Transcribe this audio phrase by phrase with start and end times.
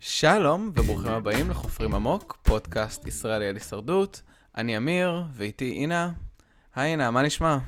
[0.00, 4.22] שלום וברוכים הבאים לחופרים עמוק, פודקאסט ישראלי על הישרדות.
[4.56, 6.10] אני אמיר, ואיתי אינה.
[6.74, 7.58] היי אינה, מה נשמע?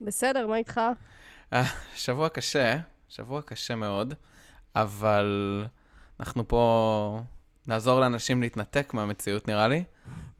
[0.00, 0.80] בסדר, מה איתך?
[1.52, 1.64] אה,
[1.94, 2.78] שבוע קשה,
[3.08, 4.14] שבוע קשה מאוד,
[4.76, 5.64] אבל
[6.20, 7.20] אנחנו פה
[7.66, 9.84] נעזור לאנשים להתנתק מהמציאות נראה לי,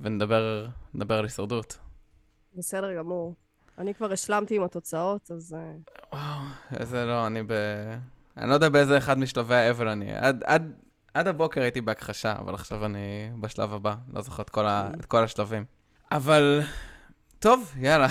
[0.01, 1.79] ונדבר נדבר על הישרדות.
[2.57, 3.35] בסדר גמור.
[3.79, 5.57] אני כבר השלמתי עם התוצאות, אז...
[5.59, 5.73] אה,
[6.13, 6.41] וואו,
[6.81, 7.53] איזה לא, אני ב...
[8.37, 10.15] אני לא יודע באיזה אחד משלבי האבל אני.
[10.15, 10.73] עד, עד,
[11.15, 15.05] עד הבוקר הייתי בהכחשה, אבל עכשיו אני בשלב הבא, לא זוכר את כל, ה, את
[15.07, 15.65] כל השלבים.
[16.13, 16.61] אבל,
[17.39, 18.09] טוב, יאללה.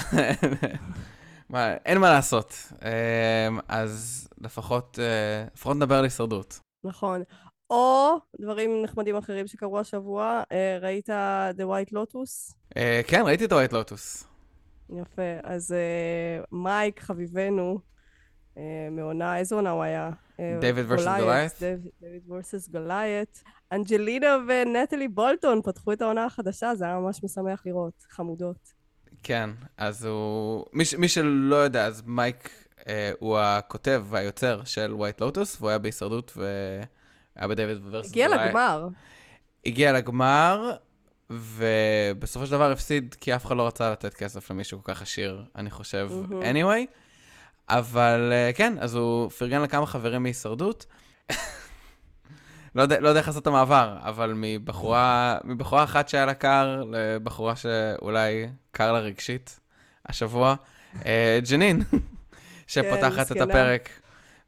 [1.50, 2.54] מה, אין מה לעשות.
[2.82, 6.60] אמ, אז לפחות, אה, לפחות נדבר על הישרדות.
[6.84, 7.24] נכון.
[7.70, 11.10] או דברים נחמדים אחרים שקרו השבוע, אה, ראית
[11.58, 12.54] The White Lotus?
[13.08, 14.33] כן, ראיתי את ה White Lotus.
[15.02, 15.22] יפה.
[15.44, 17.80] אז אה, מייק, חביבנו,
[18.58, 20.10] אה, מעונה, איזו עונה הוא היה?
[20.40, 21.60] אה, David versus Goliath?
[21.60, 23.38] David versus Goliath.
[23.72, 28.04] אנג'לינה ונטלי בולטון פתחו את העונה החדשה, זה היה ממש משמח לראות.
[28.10, 28.74] חמודות.
[29.24, 30.66] כן, אז הוא...
[30.74, 32.50] מי, ש- מי שלא יודע, אז מייק
[32.88, 38.28] אה, הוא הכותב והיוצר של White Lotus, והוא היה בהישרדות והיה ב David versus הגיע
[38.28, 38.88] לגמר.
[39.66, 40.76] הגיע לגמר,
[41.30, 45.44] ובסופו של דבר הפסיד, כי אף אחד לא רצה לתת כסף למישהו כל כך עשיר,
[45.56, 46.42] אני חושב, מהמם.
[46.42, 46.88] anyway.
[47.70, 50.86] אבל אה, כן, אז הוא פרגן לכמה חברים מהישרדות.
[52.76, 56.84] לא יודע, לא יודע איך לעשות את המעבר, אבל מבחורה, מבחורה אחת שהיה לה קר,
[56.92, 59.60] לבחורה שאולי קר לה רגשית
[60.06, 60.56] השבוע,
[61.06, 61.84] אה, ג'נין,
[62.68, 63.44] שפותחת את מסכנה.
[63.44, 63.90] הפרק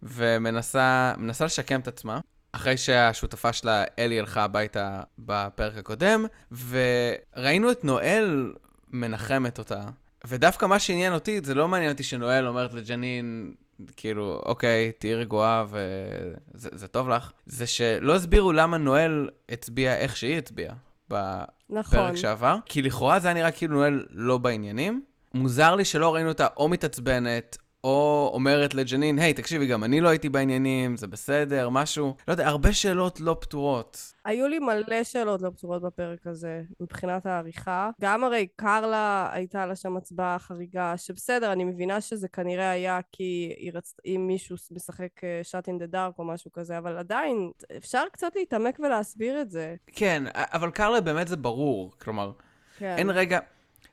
[0.03, 2.19] ומנסה מנסה לשקם את עצמה.
[2.55, 6.25] אחרי שהשותפה שלה, אלי, הלכה הביתה בפרק הקודם,
[6.69, 8.53] וראינו את נואל
[8.91, 9.81] מנחמת אותה.
[10.27, 13.53] ודווקא מה שעניין אותי, זה לא מעניין אותי שנואל אומרת לג'נין,
[13.97, 20.17] כאילו, אוקיי, תהיי רגועה וזה זה טוב לך, זה שלא הסבירו למה נואל הצביע איך
[20.17, 20.75] שהיא הצביעה
[21.09, 22.17] בפרק נכון.
[22.17, 25.03] שעבר, כי לכאורה זה היה נראה כאילו נואל לא בעניינים.
[25.33, 30.09] מוזר לי שלא ראינו אותה או מתעצבנת, או אומרת לג'נין, היי, תקשיבי, גם אני לא
[30.09, 32.15] הייתי בעניינים, זה בסדר, משהו.
[32.27, 34.13] לא יודע, הרבה שאלות לא פתורות.
[34.25, 37.89] היו לי מלא שאלות לא פתורות בפרק הזה, מבחינת העריכה.
[38.01, 43.53] גם הרי קרלה הייתה לה שם הצבעה חריגה, שבסדר, אני מבינה שזה כנראה היה כי
[43.57, 43.95] היא רצ...
[44.05, 48.79] אם מישהו משחק שאט אין דה דארק או משהו כזה, אבל עדיין, אפשר קצת להתעמק
[48.79, 49.75] ולהסביר את זה.
[49.87, 51.91] כן, אבל קרלה באמת זה ברור.
[52.01, 52.31] כלומר,
[52.77, 52.95] כן.
[52.97, 53.39] אין רגע...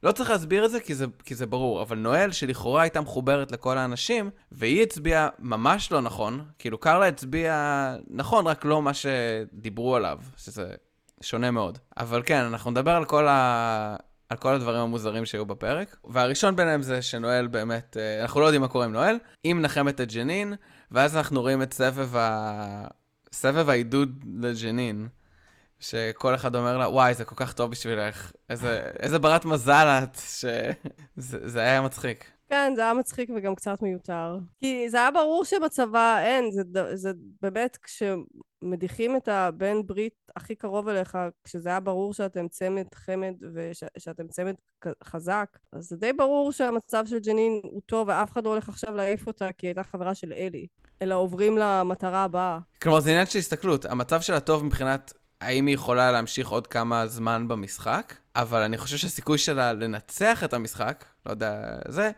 [0.03, 3.53] לא צריך להסביר את זה כי, זה כי זה ברור, אבל נואל, שלכאורה הייתה מחוברת
[3.53, 9.97] לכל האנשים, והיא הצביעה ממש לא נכון, כאילו קרלה הצביעה נכון, רק לא מה שדיברו
[9.97, 10.75] עליו, שזה
[11.21, 11.79] שונה מאוד.
[11.97, 13.97] אבל כן, אנחנו נדבר על כל, ה...
[14.29, 18.63] על כל הדברים המוזרים שהיו בפרק, והראשון ביניהם זה שנואל באמת, אה, אנחנו לא יודעים
[18.63, 20.55] מה קורה עם נואל, היא מנחמת את ג'נין,
[20.91, 22.87] ואז אנחנו רואים את סבב, ה...
[23.33, 25.09] סבב העידוד לג'נין.
[25.83, 30.17] שכל אחד אומר לה, וואי, זה כל כך טוב בשבילך, איזה, איזה ברת מזל את,
[30.17, 32.31] שזה זה היה מצחיק.
[32.49, 34.39] כן, זה היה מצחיק וגם קצת מיותר.
[34.61, 36.63] כי זה היה ברור שבצבא אין, זה,
[36.95, 37.13] זה
[37.43, 44.29] באמת כשמדיחים את הבן ברית הכי קרוב אליך, כשזה היה ברור שאתם צמד חמד ושאתם
[44.29, 48.51] צמד כ- חזק, אז זה די ברור שהמצב של ג'נין הוא טוב ואף אחד לא
[48.51, 50.67] הולך עכשיו להעיף אותה כי היא הייתה חברה של אלי,
[51.03, 52.59] אלא עוברים למטרה הבאה.
[52.83, 53.85] כלומר, זה עניין של הסתכלות.
[53.85, 58.97] המצב שלה טוב מבחינת האם היא יכולה להמשיך עוד כמה זמן במשחק, אבל אני חושב
[58.97, 62.11] שהסיכוי שלה לנצח את המשחק, לא יודע, זה,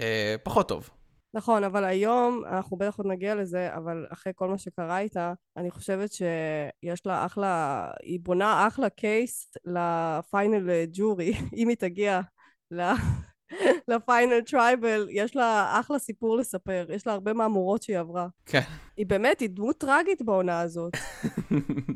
[0.00, 0.90] אה, פחות טוב.
[1.34, 5.70] נכון, אבל היום, אנחנו בטח עוד נגיע לזה, אבל אחרי כל מה שקרה איתה, אני
[5.70, 12.20] חושבת שיש לה אחלה, היא בונה אחלה קייס לפיינל ג'ורי, אם היא תגיע
[12.70, 12.80] ל...
[13.88, 18.26] ל final tribal, יש לה אחלה סיפור לספר, יש לה הרבה מהמורות שהיא עברה.
[18.46, 18.62] כן.
[18.96, 20.92] היא באמת, היא דמות טראגית בעונה הזאת.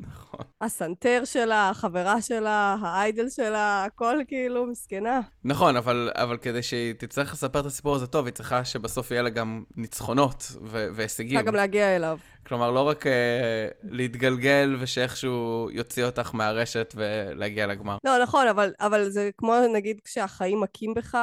[0.09, 0.41] נכון.
[0.61, 5.21] הסנטר שלה, החברה שלה, ה idol שלה, הכל כאילו מסכנה.
[5.45, 9.23] נכון, אבל, אבל כדי שהיא תצטרך לספר את הסיפור הזה טוב, היא צריכה שבסוף יהיה
[9.23, 11.37] לה גם ניצחונות ו- והישגים.
[11.37, 12.19] צריכה גם להגיע אליו.
[12.47, 13.13] כלומר, לא רק אה,
[13.83, 17.97] להתגלגל ושאיכשהו יוציא אותך מהרשת ולהגיע לגמר.
[18.05, 21.19] לא, נכון, אבל, אבל זה כמו נגיד כשהחיים מכים בך,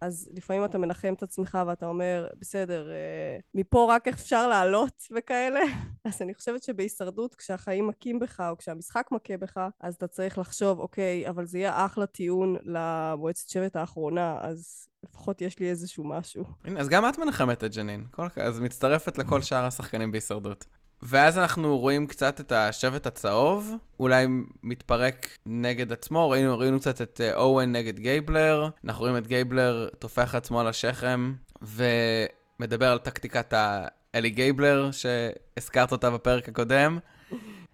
[0.00, 5.60] אז לפעמים אתה מנחם את עצמך ואתה אומר, בסדר, אה, מפה רק אפשר לעלות וכאלה.
[6.04, 10.80] אז אני חושבת שבהישרדות, כשהחיים מכים בך, או כשהמשחק מכה בך, אז אתה צריך לחשוב,
[10.80, 16.44] אוקיי, אבל זה יהיה אחלה טיעון למועצת שבט האחרונה, אז לפחות יש לי איזשהו משהו.
[16.64, 18.06] הנה, אז גם את מנחמת את ג'נין.
[18.10, 18.26] כל...
[18.36, 20.66] אז מצטרפת לכל שאר השחקנים בהישרדות.
[21.08, 24.26] ואז אנחנו רואים קצת את השבט הצהוב, אולי
[24.62, 29.88] מתפרק נגד עצמו, ראינו, ראינו קצת את אה, אוון נגד גייבלר, אנחנו רואים את גייבלר
[29.98, 31.32] טופח עצמו על השכם,
[31.62, 36.98] ומדבר על טקטיקת האליגייבלר, שהזכרת אותה בפרק הקודם,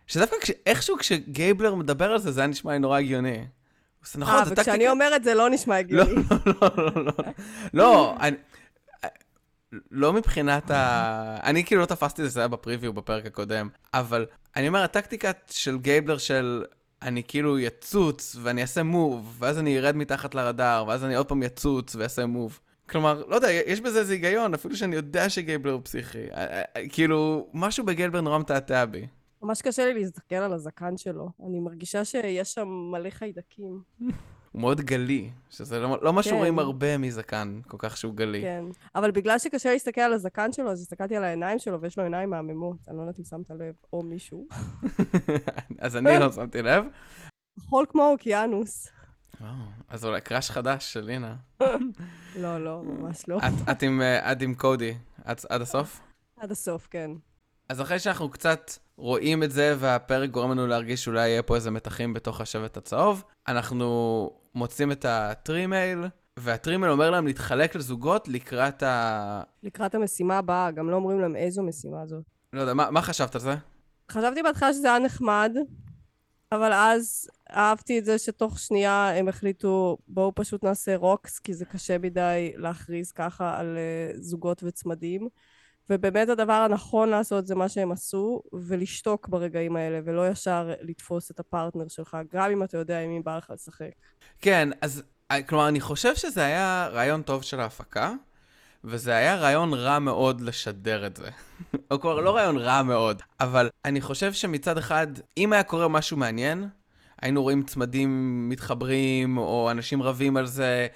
[0.06, 3.44] שדווקא כש, איכשהו כשגייבלר מדבר על זה, זה היה נשמע לי נורא הגיוני.
[4.16, 4.70] נכון, אה, זה טקטיקה...
[4.70, 6.14] וכשאני אומרת זה לא נשמע הגיוני.
[6.14, 7.12] לא, לא, לא, לא.
[7.74, 8.16] לא.
[9.90, 11.36] לא מבחינת ה...
[11.42, 14.26] אני כאילו לא תפסתי את זה, זה היה ב preview בפרק הקודם, אבל
[14.56, 16.64] אני אומר, הטקטיקה של גייבלר של
[17.02, 21.42] אני כאילו יצוץ ואני אעשה move, ואז אני ארד מתחת לרדאר, ואז אני עוד פעם
[21.42, 22.60] יצוץ ואעשה move.
[22.88, 26.26] כלומר, לא יודע, יש בזה איזה היגיון, אפילו שאני יודע שגייבלר הוא פסיכי.
[26.88, 29.06] כאילו, משהו בגייבלר נורא מתעתע בי.
[29.42, 31.30] ממש קשה לי להסתכל על הזקן שלו.
[31.46, 33.80] אני מרגישה שיש שם מלא חיידקים.
[34.52, 36.58] הוא מאוד גלי, שזה לא, לא מה שרואים כן.
[36.58, 38.40] הרבה מזקן, כל כך שהוא גלי.
[38.42, 38.64] כן,
[38.94, 42.30] אבל בגלל שקשה להסתכל על הזקן שלו, אז הסתכלתי על העיניים שלו, ויש לו עיניים
[42.30, 42.76] מהממות.
[42.88, 44.46] אני לא יודעת אם שמת לב, או מישהו.
[45.78, 46.84] אז אני לא שמתי לב.
[47.60, 48.88] כחול כמו אוקיינוס.
[49.88, 51.36] אז אולי crush חדש של לינה.
[52.42, 53.38] לא, לא, ממש לא.
[54.32, 54.94] את עם קודי,
[55.24, 56.00] עד הסוף?
[56.36, 57.10] עד הסוף, כן.
[57.68, 61.70] אז אחרי שאנחנו קצת רואים את זה, והפרק גורם לנו להרגיש שאולי יהיה פה איזה
[61.70, 65.98] מתחים בתוך השבט הצהוב, אנחנו מוצאים את ה tree mail,
[66.36, 69.42] וה tree mail אומר להם להתחלק לזוגות לקראת ה...
[69.62, 72.24] לקראת המשימה הבאה, גם לא אומרים להם איזו משימה זאת.
[72.52, 73.54] לא יודע, מה, מה חשבת על זה?
[74.10, 75.56] חשבתי בהתחלה שזה היה נחמד,
[76.52, 81.64] אבל אז אהבתי את זה שתוך שנייה הם החליטו, בואו פשוט נעשה רוקס, כי זה
[81.64, 85.28] קשה מדי להכריז ככה על uh, זוגות וצמדים.
[85.92, 91.40] ובאמת הדבר הנכון לעשות זה מה שהם עשו, ולשתוק ברגעים האלה, ולא ישר לתפוס את
[91.40, 93.90] הפרטנר שלך, גם אם אתה יודע עם מי בא לך לשחק.
[94.40, 95.02] כן, אז
[95.46, 98.12] כלומר, אני חושב שזה היה רעיון טוב של ההפקה,
[98.84, 101.30] וזה היה רעיון רע מאוד לשדר את זה.
[101.90, 105.06] או כבר לא רעיון רע מאוד, אבל אני חושב שמצד אחד,
[105.36, 106.68] אם היה קורה משהו מעניין,
[107.22, 110.86] היינו רואים צמדים מתחברים, או אנשים רבים על זה,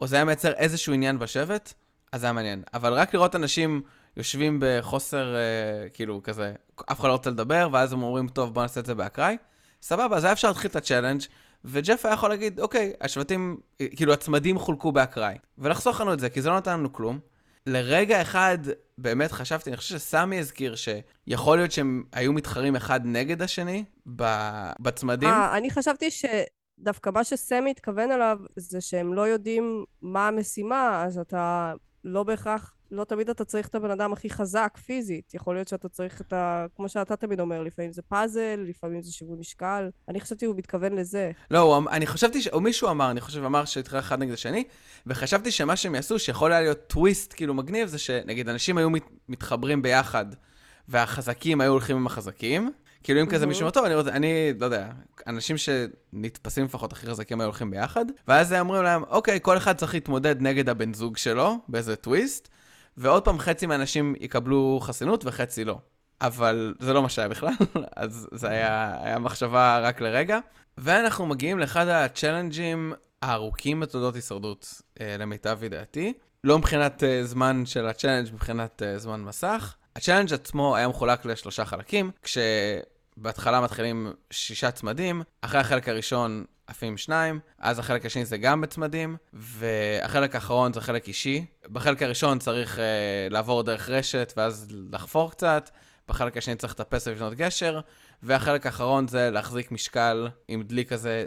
[0.00, 1.74] או זה היה מייצר איזשהו עניין בשבט,
[2.12, 2.62] אז זה היה מעניין.
[2.74, 3.82] אבל רק לראות אנשים...
[4.16, 6.52] יושבים בחוסר, אה, כאילו, כזה,
[6.92, 9.36] אף אחד לא רוצה לדבר, ואז הם אומרים, טוב, בוא נעשה את זה באקראי.
[9.82, 11.20] סבבה, אז היה אפשר להתחיל את ה challenge,
[11.64, 13.56] וג'ף היה יכול להגיד, אוקיי, השבטים,
[13.96, 15.34] כאילו, הצמדים חולקו באקראי.
[15.58, 17.18] ולחסוך לנו את זה, כי זה לא נתן לנו כלום.
[17.66, 18.58] לרגע אחד,
[18.98, 23.84] באמת חשבתי, אני חושב שסמי הזכיר שיכול להיות שהם היו מתחרים אחד נגד השני
[24.80, 25.28] בצמדים.
[25.28, 26.24] אה, אני חשבתי ש...
[26.78, 31.72] דווקא מה שסמי התכוון אליו זה שהם לא יודעים מה המשימה, אז אתה
[32.04, 35.34] לא בהכרח לא תמיד אתה צריך את הבן אדם הכי חזק פיזית.
[35.34, 36.66] יכול להיות שאתה צריך את ה...
[36.76, 39.90] כמו שאתה תמיד אומר, לפעמים זה פאזל, לפעמים זה שיווי משקל.
[40.08, 41.30] אני חשבתי הוא מתכוון לזה.
[41.50, 42.48] לא, הוא, אמ- אני חשבתי, ש...
[42.48, 44.64] או מישהו אמר, אני חושב, אמר שהתחיל אחד נגד השני,
[45.06, 49.04] וחשבתי שמה שהם יעשו, שיכול היה להיות טוויסט כאילו מגניב, זה שנגיד אנשים היו מת...
[49.28, 50.26] מתחברים ביחד,
[50.88, 52.72] והחזקים היו הולכים עם החזקים.
[53.02, 54.88] כאילו אם כזה מישהו אומר, טוב, אני, רוצה, אני לא יודע,
[55.26, 59.76] אנשים שנתפסים לפחות הכי חזקים היו הולכים ביחד, ואז הם אומרים להם, אוקיי, כל אחד
[59.76, 62.48] צריך להתמודד נגד הבן זוג שלו, באיזה טוויסט,
[62.96, 65.78] ועוד פעם חצי מהאנשים יקבלו חסינות וחצי לא.
[66.20, 67.52] אבל זה לא מה שהיה בכלל,
[67.96, 70.38] אז זה היה, היה מחשבה רק לרגע.
[70.78, 72.92] ואנחנו מגיעים לאחד הצ'אלנג'ים
[73.22, 76.12] הארוכים בתולדות הישרדות, אה, למיטב ידיעתי.
[76.44, 79.74] לא מבחינת אה, זמן של הצ'אלנג', מבחינת אה, זמן מסך.
[79.96, 82.10] הצ'אלנג' עצמו היה מחולק לשלושה חלקים,
[83.22, 89.16] כשבהתחלה מתחילים שישה צמדים, אחרי החלק הראשון עפים שניים, אז החלק השני זה גם בצמדים,
[89.32, 91.44] והחלק האחרון זה חלק אישי.
[91.72, 92.80] בחלק הראשון צריך uh,
[93.32, 95.70] לעבור דרך רשת ואז לחפור קצת,
[96.08, 97.80] בחלק השני צריך לטפס ולבנות גשר,
[98.22, 101.24] והחלק האחרון זה להחזיק משקל עם דלי כזה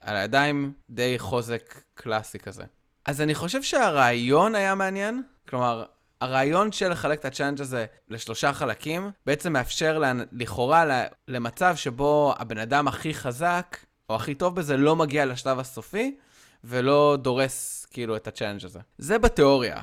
[0.00, 2.64] על הידיים, די חוזק קלאסי כזה.
[3.04, 5.84] אז אני חושב שהרעיון היה מעניין, כלומר,
[6.20, 10.02] הרעיון של לחלק את הצ'אנג' הזה לשלושה חלקים, בעצם מאפשר
[10.32, 13.76] לכאורה למצב שבו הבן אדם הכי חזק
[14.10, 16.16] או הכי טוב בזה, לא מגיע לשלב הסופי,
[16.64, 18.80] ולא דורס כאילו את הצ'אנג' הזה.
[18.98, 19.80] זה בתיאוריה.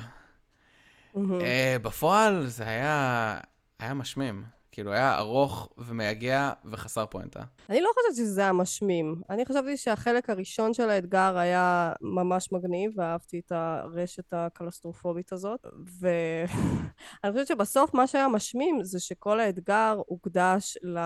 [1.14, 1.18] Mm-hmm.
[1.18, 3.38] Uh, בפועל זה היה,
[3.78, 4.44] היה משמים.
[4.72, 7.42] כאילו, היה ארוך ומייגע וחסר פואנטה.
[7.70, 9.22] אני לא חושבת שזה היה משמים.
[9.30, 15.66] אני חשבתי שהחלק הראשון של האתגר היה ממש מגניב, ואהבתי את הרשת הקלסטרופובית הזאת.
[16.00, 20.98] ואני חושבת שבסוף מה שהיה משמים זה שכל האתגר הוקדש ל...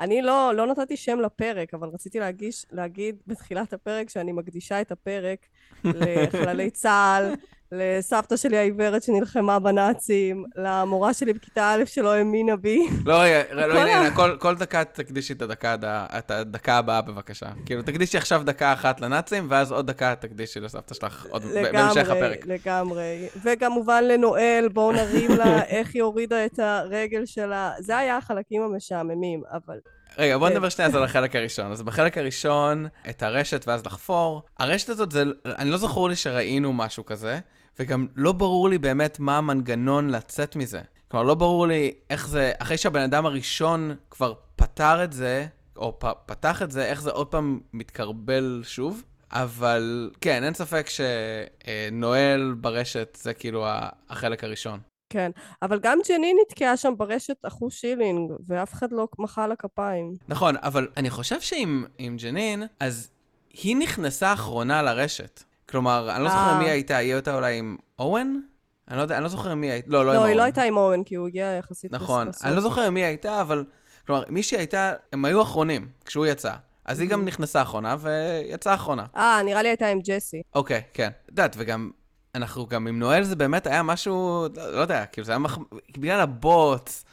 [0.00, 4.92] אני לא, לא נתתי שם לפרק, אבל רציתי להגיש, להגיד בתחילת הפרק שאני מקדישה את
[4.92, 5.46] הפרק
[5.84, 7.34] לחללי צה"ל
[7.72, 12.86] לסבתא שלי העיוורת שנלחמה בנאצים, למורה שלי בכיתה א' שלא האמינה בי.
[13.06, 15.76] לא, רגע, לא, הנה, כל, כל דקה תקדישי את הדקה,
[16.18, 17.46] את הדקה הבאה בבקשה.
[17.66, 22.46] כאילו, תקדישי עכשיו דקה אחת לנאצים, ואז עוד דקה תקדישי לסבתא שלך עוד בהמשך הפרק.
[22.46, 23.28] לגמרי, לגמרי.
[23.44, 27.72] וכמובן לנואל, בואו נרים לה איך היא הורידה את הרגל שלה.
[27.78, 29.78] זה היה החלקים המשעממים, אבל...
[30.18, 31.72] רגע, בוא נדבר שנייה על החלק הראשון.
[31.72, 34.42] אז בחלק הראשון, את הרשת ואז לחפור.
[34.58, 37.38] הרשת הזאת, זה, אני לא זכור לי שראינו משהו כזה,
[37.78, 40.80] וגם לא ברור לי באמת מה המנגנון לצאת מזה.
[41.08, 45.98] כלומר, לא ברור לי איך זה, אחרי שהבן אדם הראשון כבר פתר את זה, או
[45.98, 49.02] פ, פתח את זה, איך זה עוד פעם מתקרבל שוב.
[49.32, 53.66] אבל כן, אין ספק שנואל ברשת זה כאילו
[54.08, 54.80] החלק הראשון.
[55.12, 55.30] כן,
[55.62, 60.14] אבל גם ג'נין נתקעה שם ברשת אחוז שילינג, ואף אחד לא מחא לה כפיים.
[60.28, 63.10] נכון, אבל אני חושב שעם ג'נין, אז
[63.52, 65.42] היא נכנסה אחרונה לרשת.
[65.70, 66.72] כלומר, אני לא זוכר מי אה.
[66.72, 68.40] הייתה, היא הייתה אולי עם אוהן?
[68.88, 70.22] אני לא יודע, אני לא זוכר מי הייתה, לא, לא, עם אוהן.
[70.22, 73.04] לא, היא לא הייתה עם אוהן, כי הוא הגיע יחסית נכון, אני לא זוכר מי
[73.04, 73.64] הייתה, אבל...
[74.06, 76.52] כלומר, מי שהייתה, הם היו אחרונים כשהוא יצא.
[76.84, 79.06] אז היא גם נכנסה אחרונה ויצאה אחרונה.
[79.16, 80.42] אה, נראה לי הייתה עם ג'סי.
[80.54, 81.08] אוקיי, כן.
[81.24, 81.90] את יודעת, וגם
[82.34, 85.58] אנחנו גם עם נואל זה באמת היה משהו, לא, יודע, כאילו זה היה מח...
[85.98, 87.04] בגלל הבוץ,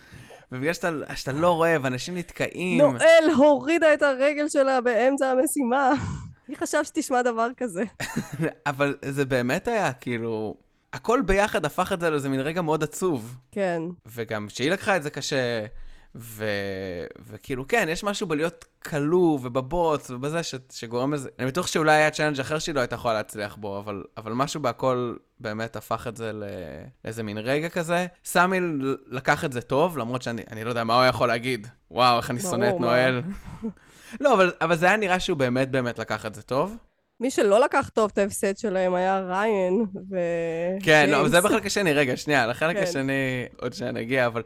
[0.52, 2.82] ובגלל שאתה, שאתה לא רואה ואנשים נתקעים.
[2.82, 5.94] נואל הורידה את הרגל שלה באמצע המשימה.
[6.50, 7.84] מי חשב שתשמע דבר כזה?
[8.68, 10.56] אבל זה באמת היה, כאילו...
[10.94, 13.38] הכל ביחד הפך את זה לאיזה מין רגע מאוד עצוב.
[13.52, 13.82] כן.
[14.06, 15.66] וגם שהיא לקחה את זה קשה,
[16.16, 16.46] ו...
[17.28, 20.56] וכאילו, כן, יש משהו בלהיות כלוא ובבוץ ובזה ש...
[20.72, 21.30] שגורם לזה.
[21.40, 24.62] אני בטוח שאולי היה צ'אלנג' אחר שהיא לא הייתה יכולה להצליח בו, אבל, אבל משהו
[24.62, 26.46] בהכל באמת הפך את זה לא...
[27.06, 28.08] לאיזה מין רגע כזה.
[28.26, 28.60] סמי
[29.08, 31.68] לקח את זה טוב, למרות שאני לא יודע מה הוא יכול להגיד.
[31.92, 33.22] וואו, איך אני שונא את נואל.
[34.20, 36.78] לא, אבל, אבל זה היה נראה שהוא באמת באמת לקח את זה טוב.
[37.20, 40.18] מי שלא לקח טוב את ההפסד שלהם היה ריין ו...
[40.84, 42.84] כן, לא, אבל זה בחלק השני, רגע, שנייה, לחלק כן.
[42.84, 44.42] השני עוד שנייה נגיע, אבל...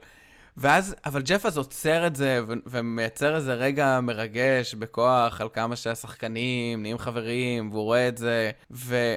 [0.57, 5.75] ואז, אבל ג'ף אז עוצר את זה ו- ומייצר איזה רגע מרגש בכוח על כמה
[5.75, 8.51] שהשחקנים נהיים חברים, והוא רואה את זה.
[8.71, 9.15] וא',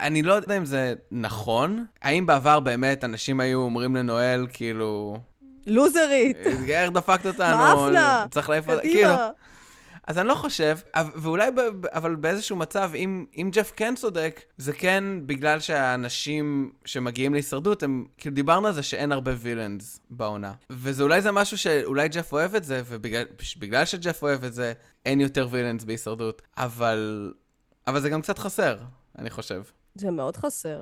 [0.00, 1.84] אני לא יודע אם זה נכון.
[2.02, 5.18] האם בעבר באמת אנשים היו אומרים לנואל, כאילו...
[5.66, 6.36] לוזרית.
[6.68, 7.56] איך דפקת אותנו?
[7.56, 8.26] מאפנה.
[8.30, 8.80] צריך להעיף אותה.
[8.80, 9.10] כאילו...
[10.06, 10.78] אז אני לא חושב,
[11.16, 11.50] ואולי,
[11.92, 18.04] אבל באיזשהו מצב, אם, אם ג'ף כן צודק, זה כן בגלל שהאנשים שמגיעים להישרדות, הם,
[18.18, 20.52] כאילו דיברנו על זה שאין הרבה וילאנס בעונה.
[20.70, 24.72] וזה אולי זה משהו שאולי ג'ף אוהב את זה, ובגלל שג'ף אוהב את זה,
[25.06, 26.42] אין יותר וילאנס בהישרדות.
[26.56, 27.32] אבל,
[27.86, 28.78] אבל זה גם קצת חסר,
[29.18, 29.62] אני חושב.
[29.94, 30.80] זה מאוד חסר.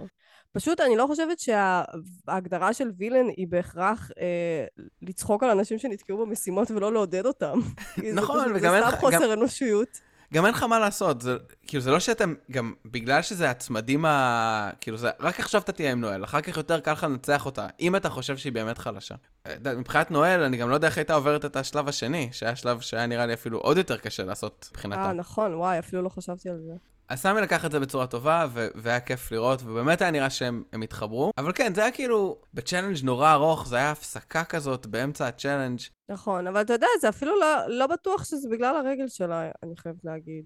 [0.52, 4.64] פשוט אני לא חושבת שההגדרה של וילן היא בהכרח אה,
[5.02, 7.59] לצחוק על אנשים שנתקעו במשימות ולא לעודד אותם.
[8.14, 8.90] נכון, וגם אין לך...
[8.90, 9.32] זה סתם חוסר גם...
[9.32, 10.12] אנושיות.
[10.32, 14.71] גם אין לך מה לעשות, זה, כאילו זה לא שאתם, גם בגלל שזה הצמדים ה...
[14.80, 17.66] כאילו זה, רק עכשיו אתה תהיה עם נואל, אחר כך יותר קל לך לנצח אותה,
[17.80, 19.14] אם אתה חושב שהיא באמת חלשה.
[19.47, 22.80] אה, מבחינת נואל, אני גם לא יודע איך הייתה עוברת את השלב השני, שהיה שלב
[22.80, 25.04] שהיה נראה לי אפילו עוד יותר קשה לעשות מבחינתה.
[25.04, 26.91] אה, נכון, וואי, אפילו לא חשבתי על זה.
[27.12, 30.62] אז סמי לקח את זה בצורה טובה, ו- והיה כיף לראות, ובאמת היה נראה שהם
[30.83, 31.33] התחברו.
[31.38, 35.78] אבל כן, זה היה כאילו בצ'אלנג' נורא ארוך, זה היה הפסקה כזאת באמצע הצ'אלנג'.
[36.09, 40.04] נכון, אבל אתה יודע, זה אפילו לא, לא בטוח שזה בגלל הרגל שלה, אני חייבת
[40.04, 40.45] להגיד.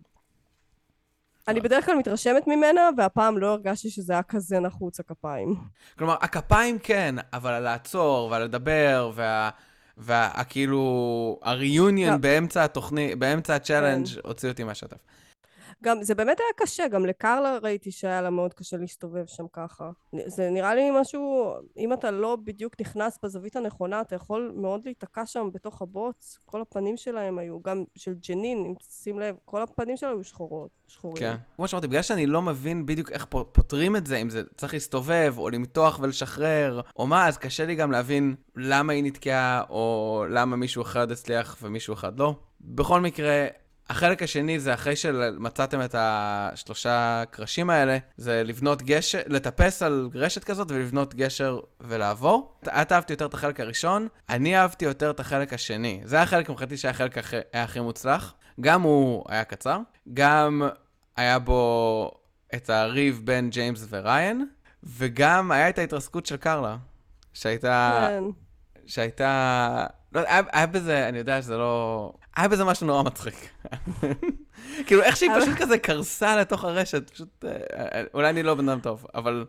[1.49, 5.55] אני בדרך כלל מתרשמת ממנה, והפעם לא הרגשתי שזה היה כזה נחוץ, הכפיים.
[5.99, 9.51] כלומר, הכפיים כן, אבל על לעצור ועל לדבר, וה...
[9.97, 14.21] והכאילו, ה reunion באמצע התוכנית, באמצע הצ'אלנג' כן.
[14.25, 14.99] הוציא אותי מהשטף.
[15.85, 19.91] גם, זה באמת היה קשה, גם לקרלה ראיתי שהיה לה מאוד קשה להסתובב שם ככה.
[20.27, 25.27] זה נראה לי משהו, אם אתה לא בדיוק נכנס בזווית הנכונה, אתה יכול מאוד להיתקע
[25.27, 26.39] שם בתוך הבוץ.
[26.45, 30.71] כל הפנים שלהם היו, גם של ג'נין, אם תשים לב, כל הפנים שלהם היו שחורות,
[30.89, 31.17] שחורים.
[31.17, 31.37] כן.
[31.57, 35.35] כמו שאמרתי, בגלל שאני לא מבין בדיוק איך פותרים את זה, אם זה צריך להסתובב,
[35.39, 40.57] או למתוח ולשחרר, או מה, אז קשה לי גם להבין למה היא נתקעה, או למה
[40.57, 42.35] מישהו אחד הצליח ומישהו אחד לא.
[42.61, 43.47] בכל מקרה,
[43.91, 50.45] החלק השני זה אחרי שמצאתם את השלושה קרשים האלה, זה לבנות גשר, לטפס על רשת
[50.45, 52.55] כזאת ולבנות גשר ולעבור.
[52.63, 56.01] את אהבתי יותר את החלק הראשון, אני אהבתי יותר את החלק השני.
[56.05, 58.35] זה החלק מבחינתי שהיה החלק הכי, הכי מוצלח.
[58.61, 59.79] גם הוא היה קצר,
[60.15, 60.63] גם
[61.17, 62.11] היה בו
[62.55, 64.47] את הריב בין ג'יימס וריין,
[64.83, 66.77] וגם היה את ההתרסקות של קרלה,
[67.33, 68.07] שהייתה...
[68.09, 68.25] כן.
[68.87, 69.87] שהייתה...
[70.13, 72.13] לא, היה, היה בזה, אני יודע שזה לא...
[72.37, 73.49] היה בזה משהו נורא מצחיק.
[74.87, 77.45] כאילו, איך שהיא פשוט כזה קרסה לתוך הרשת, פשוט...
[77.45, 77.51] אה,
[77.93, 79.45] אה, אולי אני לא בן אדם טוב, אבל...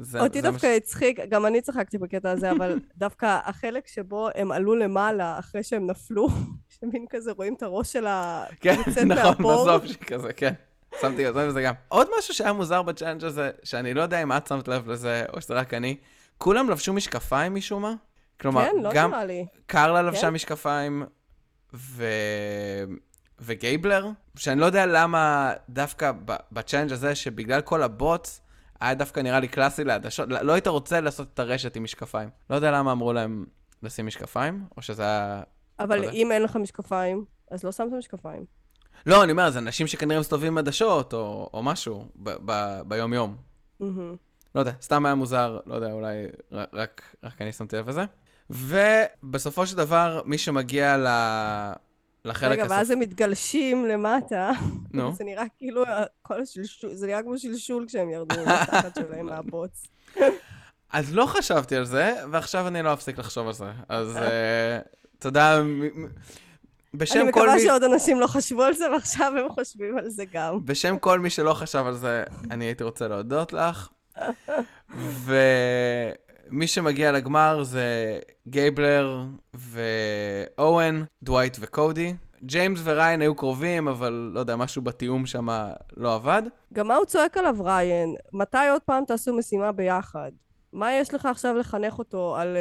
[0.00, 4.74] זה, אותי דווקא הצחיק, גם אני צחקתי בקטע הזה, אבל דווקא החלק שבו הם עלו
[4.74, 6.28] למעלה אחרי שהם נפלו,
[6.80, 8.44] שמין כזה רואים את הראש של ה...
[8.60, 10.52] כן, נכון, בסוף שכזה, כן.
[11.00, 11.74] שמתי לב לזה גם.
[11.88, 15.40] עוד משהו שהיה מוזר בצ'אלנג' הזה, שאני לא יודע אם את שמת לב לזה, או
[15.40, 15.96] שזה רק אני,
[16.38, 17.94] כולם לבשו משקפיים משום מה.
[18.40, 19.12] כלומר, כן, לא גם.
[19.66, 20.28] קרלה לבשה כן?
[20.28, 21.06] משקפיים,
[21.74, 22.04] ו...
[23.40, 24.06] וגייבלר,
[24.36, 28.42] שאני לא יודע למה דווקא ב- בצ'אלנג' הזה, שבגלל כל הבוטס,
[28.80, 32.30] היה דווקא נראה לי קלאסי לעדשות, לא לא היית רוצה לעשות את הרשת עם משקפיים.
[32.50, 33.46] לא יודע למה אמרו להם
[33.82, 35.42] לשים משקפיים, או שזה היה...
[35.78, 36.10] אבל יודע.
[36.10, 38.44] אם אין לך משקפיים, אז לא שמת משקפיים.
[39.06, 42.08] לא, אני אומר, זה אנשים שכנראה מסתובבים עם עדשות, או, או משהו,
[42.86, 43.36] ביום-יום.
[43.80, 44.16] מהמם.
[44.54, 48.04] לא יודע, סתם היה מוזר, לא יודע, אולי רק, רק אני שמתי לב לזה.
[48.50, 51.06] ובסופו של דבר, מי שמגיע ל...
[52.24, 52.78] לחלק רגע, הסופי...
[52.78, 54.50] ואז הם מתגלשים למטה.
[54.92, 55.12] נו.
[55.18, 55.84] זה נראה כאילו
[56.22, 59.86] כל השלשול, זה נראה כמו שלשול כשהם ירדו מתחת שלהם מהבוץ.
[60.92, 63.70] אז לא חשבתי על זה, ועכשיו אני לא אפסיק לחשוב על זה.
[63.88, 64.78] אז אה,
[65.18, 65.62] תודה.
[66.94, 67.62] בשם אני כל מקווה מי...
[67.62, 70.58] שעוד אנשים לא חשבו על זה, ועכשיו הם חושבים על זה גם.
[70.64, 73.88] בשם כל מי שלא חשב על זה, אני הייתי רוצה להודות לך.
[76.50, 79.24] ומי שמגיע לגמר זה גייבלר
[79.54, 82.14] ואורן, דווייט וקודי.
[82.42, 85.48] ג'יימס וריין היו קרובים, אבל לא יודע, משהו בתיאום שם
[85.96, 86.42] לא עבד.
[86.72, 88.14] גם מה הוא צועק עליו, ריין?
[88.32, 90.30] מתי עוד פעם תעשו משימה ביחד?
[90.78, 92.56] מה יש לך עכשיו לחנך אותו על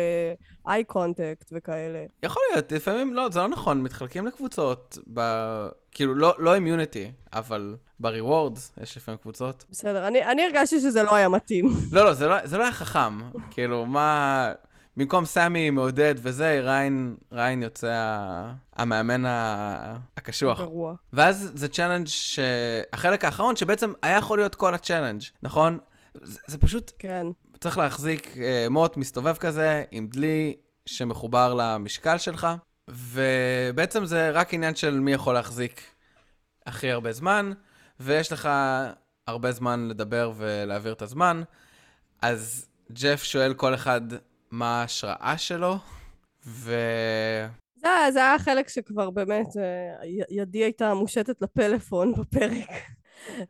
[0.67, 2.05] eye contact וכאלה?
[2.23, 5.21] יכול להיות, לפעמים לא, זה לא נכון, מתחלקים לקבוצות, ב...
[5.91, 9.65] כאילו, לא, לא immunity, אבל ב-rewards יש לפעמים קבוצות.
[9.69, 11.65] בסדר, אני, אני הרגשתי שזה לא היה מתאים.
[11.91, 13.19] לא, לא, זה לא, זה לא היה חכם.
[13.51, 14.51] כאילו, מה...
[14.97, 18.23] במקום סמי מעודד וזה, ריין, ריין יוצא
[18.75, 19.23] המאמן
[20.17, 20.59] הקשוח.
[20.59, 20.93] גרוע.
[21.13, 22.39] ואז זה צ'אלנג' ש...
[22.93, 25.77] החלק האחרון, שבעצם היה יכול להיות כל הצ'אלנג', נכון?
[26.13, 27.27] זה, זה פשוט, כן.
[27.59, 32.47] צריך להחזיק אה, מוט מסתובב כזה, עם דלי שמחובר למשקל שלך,
[32.87, 35.81] ובעצם זה רק עניין של מי יכול להחזיק
[36.65, 37.51] הכי הרבה זמן,
[37.99, 38.49] ויש לך
[39.27, 41.41] הרבה זמן לדבר ולהעביר את הזמן.
[42.21, 44.01] אז ג'ף שואל כל אחד
[44.51, 45.77] מה ההשראה שלו,
[46.45, 46.75] ו...
[47.75, 52.69] זה, זה היה החלק שכבר באמת, אה, ידי הייתה מושטת לפלאפון בפרק.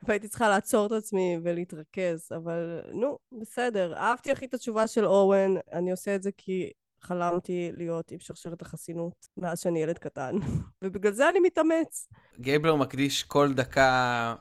[0.04, 3.94] והייתי צריכה לעצור את עצמי ולהתרכז, אבל נו, בסדר.
[3.96, 8.62] אהבתי הכי את התשובה של אורן, אני עושה את זה כי חלמתי להיות עם שרשרת
[8.62, 10.36] החסינות מאז שאני ילד קטן.
[10.84, 12.08] ובגלל זה אני מתאמץ.
[12.40, 14.36] גייבלר מקדיש כל דקה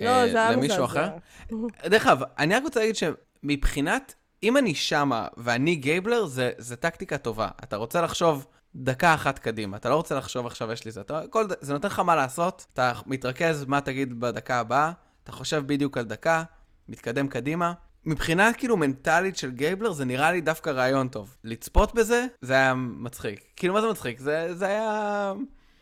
[0.00, 0.84] לא, אה, זה למישהו.
[0.84, 1.08] אחר.
[1.90, 7.18] דרך אגב, אני רק רוצה להגיד שמבחינת, אם אני שמה ואני גייבלר, זה, זה טקטיקה
[7.18, 7.48] טובה.
[7.64, 11.00] אתה רוצה לחשוב דקה אחת קדימה, אתה לא רוצה לחשוב עכשיו יש לי זה.
[11.00, 14.92] אתה, כל, זה נותן לך מה לעשות, אתה מתרכז מה תגיד בדקה הבאה,
[15.24, 16.42] אתה חושב בדיוק על דקה,
[16.88, 17.72] מתקדם קדימה.
[18.04, 21.36] מבחינה כאילו מנטלית של גייבלר, זה נראה לי דווקא רעיון טוב.
[21.44, 23.40] לצפות בזה, זה היה מצחיק.
[23.56, 24.18] כאילו, מה זה מצחיק?
[24.18, 25.32] זה, זה היה...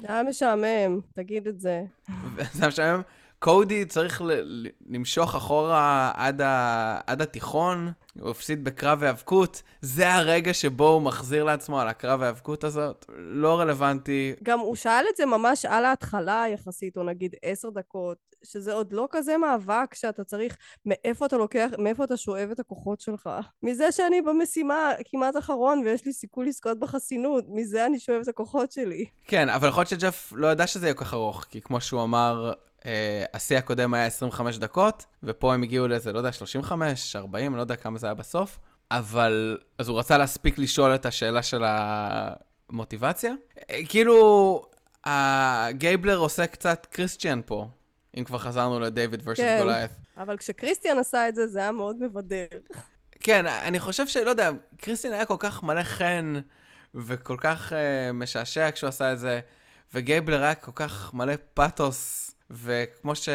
[0.01, 1.83] זה היה משעמם, תגיד את זה.
[2.53, 3.03] זה משעמם.
[3.39, 9.63] קודי צריך ל- ל- למשוך אחורה עד, ה- עד התיכון, הוא הפסיד בקרב היאבקות.
[9.81, 13.05] זה הרגע שבו הוא מחזיר לעצמו על הקרב ההיאבקות הזאת.
[13.19, 14.35] לא רלוונטי.
[14.43, 18.93] גם הוא שאל את זה ממש על ההתחלה יחסית, או נגיד עשר דקות, שזה עוד
[18.93, 23.31] לא כזה מאבק שאתה צריך, מאיפה אתה לוקח, מאיפה אתה שואב את הכוחות שלך.
[23.63, 28.73] מזה שאני במשימה כמעט אחרון ויש לי סיכוי לזכות בחסינות, מזה אני שואב את הכוחות
[28.73, 29.05] שלי.
[29.25, 32.03] כן, אבל יכול להיות שג'ף לא ידע שזה יהיה כל כך ארוך, כי כמו שהוא
[32.03, 32.53] אמר,
[33.35, 37.63] השיא הקודם היה 25 דקות, ופה הם הגיעו לאיזה, לא יודע, 35, 40, אני לא
[37.63, 38.59] יודע כמה זה היה בסוף,
[38.91, 39.59] אבל...
[39.79, 43.33] אז הוא רצה להספיק לשאול את השאלה של המוטיבציה.
[43.71, 44.63] אה, כאילו,
[45.05, 47.69] הגייבלר עושה קצת קריסטיאן פה,
[48.19, 49.59] אם כבר חזרנו לדייוויד ורסס כן.
[49.63, 49.91] גוליית'.
[50.17, 52.47] אבל כשקריסטיאן עשה את זה, זה היה מאוד מבדר.
[53.21, 56.35] כן, אני חושב שלא יודע, קריסטיאן היה כל כך מלא חן
[56.95, 59.41] וכל כך uh, משעשע כשהוא עשה את זה,
[59.95, 63.29] וגייבלר היה כל כך מלא פאתוס, וכמו ש...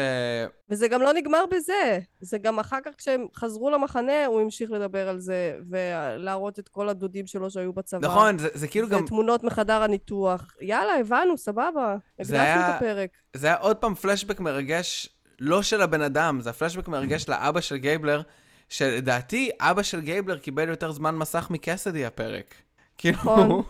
[0.68, 1.98] וזה גם לא נגמר בזה.
[2.20, 6.88] זה גם אחר כך כשהם חזרו למחנה, הוא המשיך לדבר על זה, ולהראות את כל
[6.88, 8.06] הדודים שלו שהיו בצבא.
[8.08, 9.04] נכון, זה, זה כאילו גם...
[9.04, 10.46] ותמונות מחדר הניתוח.
[10.60, 11.96] יאללה, הבנו, סבבה.
[12.20, 13.10] זה הקדשנו היה- את הפרק.
[13.36, 15.08] זה היה עוד פעם פלשבק מרגש,
[15.40, 18.22] לא של הבן אדם, זה הפלשבק מרגש לאבא של גייבלר,
[18.68, 22.54] שלדעתי אבא של גייבלר קיבל יותר זמן מסך מקסדי הפרק.
[22.98, 23.62] כאילו, נכון.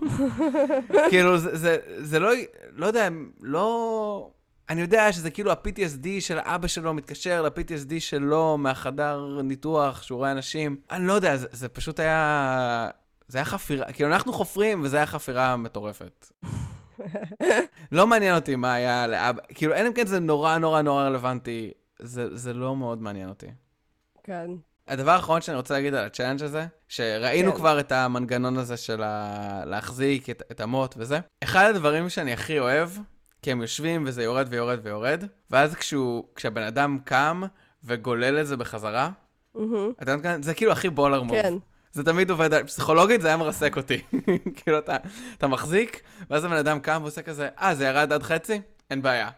[1.11, 2.31] כאילו, זה, זה, זה לא,
[2.73, 3.09] לא יודע,
[3.41, 4.31] לא...
[4.71, 10.33] אני יודע שזה כאילו ה-PTSD של אבא שלו מתקשר ל-PTSD שלו מהחדר ניתוח, שהוא רואה
[10.33, 10.77] אנשים.
[10.91, 12.91] אני לא יודע, זה, זה פשוט היה...
[13.29, 16.33] זה היה חפירה, כאילו אנחנו חופרים וזה היה חפירה מטורפת.
[17.93, 21.71] לא מעניין אותי מה היה לאבא, כאילו אלא אם כן זה נורא נורא נורא רלוונטי,
[21.99, 23.47] זה, זה לא מאוד מעניין אותי.
[24.25, 24.51] כן.
[24.89, 27.59] הדבר האחרון שאני רוצה להגיד על הצ'אלנג' הזה, שראינו כן.
[27.59, 29.65] כבר את המנגנון הזה של ה...
[29.67, 31.21] להחזיק את, את המוט וזה.
[31.45, 32.91] אחד הדברים שאני הכי אוהב,
[33.43, 37.43] כי הם יושבים וזה יורד ויורד ויורד, ואז כשהוא, כשהבן אדם קם
[37.85, 39.11] וגולל את זה בחזרה,
[39.55, 39.93] מהמם.
[40.03, 41.43] אתה יודע, זה כאילו הכי baller move.
[41.43, 41.55] כן.
[41.93, 44.03] זה תמיד עובד, פסיכולוגית זה היה מרסק אותי.
[44.57, 44.97] כאילו אתה,
[45.39, 48.61] אתה מחזיק, ואז הבן אדם קם ועושה כזה, אה, זה ירד עד חצי?
[48.91, 49.31] אין בעיה.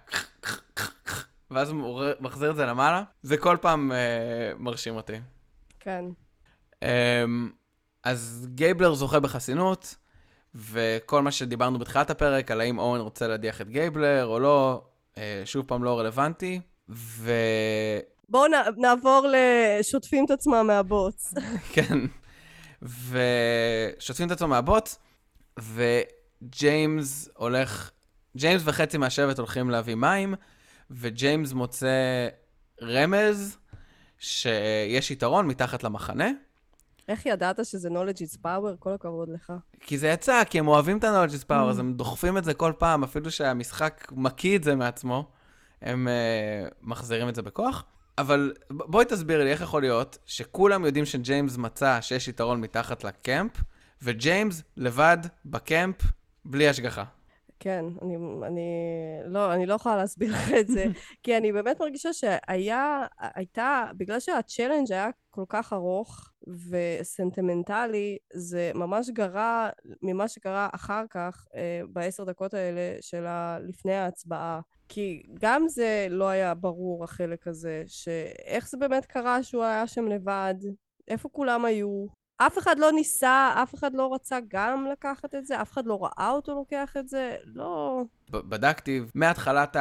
[1.51, 3.03] ואז הוא מחזיר את זה למעלה.
[3.23, 5.21] זה כל פעם אה, מרשים אותי.
[5.81, 6.05] כן.
[6.83, 7.51] אמ,
[8.05, 9.95] אז גייבלר זוכה בחסינות,
[10.55, 14.85] וכל מה שדיברנו בתחילת הפרק, על האם אורן רוצה להדיח את גייבלר או לא,
[15.19, 16.61] אה, שוב פעם לא רלוונטי.
[16.89, 17.33] ו...
[18.29, 18.45] בואו
[18.77, 21.35] נעבור לשוטפים את עצמם מהבוץ.
[21.75, 21.99] כן.
[22.83, 24.89] ושוטפים את עצמם מהבוץ,
[25.59, 27.91] וג'יימס הולך,
[28.37, 30.35] ג'יימס וחצי מהשבט הולכים להביא מים,
[30.91, 32.29] וג'יימס מוצא
[32.83, 33.59] רמז
[34.19, 36.31] שיש יתרון מתחת למחנה,
[37.09, 38.77] איך ידעת שזה knowledge is power?
[38.79, 39.53] כל הכבוד לך.
[39.81, 42.73] כי זה יצא, כי הם אוהבים את ה-Knowledge Power, אז הם דוחפים את זה כל
[42.79, 45.29] פעם, אפילו שהמשחק מקיא את זה מעצמו,
[45.83, 47.85] הם uh, מחזירים את זה בכוח.
[48.19, 53.53] אבל בואי תסבירי לי איך יכול להיות שכולם יודעים שג'יימס מצא שיש יתרון מתחת לקמפ,
[54.03, 55.97] וג'יימס לבד בקמפ
[56.45, 57.05] בלי השגחה.
[57.61, 58.63] כן, אני, אני,
[59.27, 60.85] לא, אני לא יכולה להסביר לך את זה,
[61.23, 66.31] כי אני באמת מרגישה שהיה, הייתה, בגלל שהצ'לנג' היה כל כך ארוך
[66.71, 69.69] וסנטימנטלי, זה ממש גרע
[70.03, 74.61] ממה שקרה אחר כך, אה, בעשר דקות האלה של ה- לפני ההצבעה.
[74.89, 80.07] כי גם זה לא היה ברור, החלק הזה, שאיך זה באמת קרה שהוא היה שם
[80.07, 80.55] לבד,
[81.09, 82.07] איפה כולם היו.
[82.47, 86.05] אף אחד לא ניסה, אף אחד לא רצה גם לקחת את זה, אף אחד לא
[86.05, 88.03] ראה אותו לוקח את זה, לא...
[88.31, 89.77] בדקתי, מהתחלת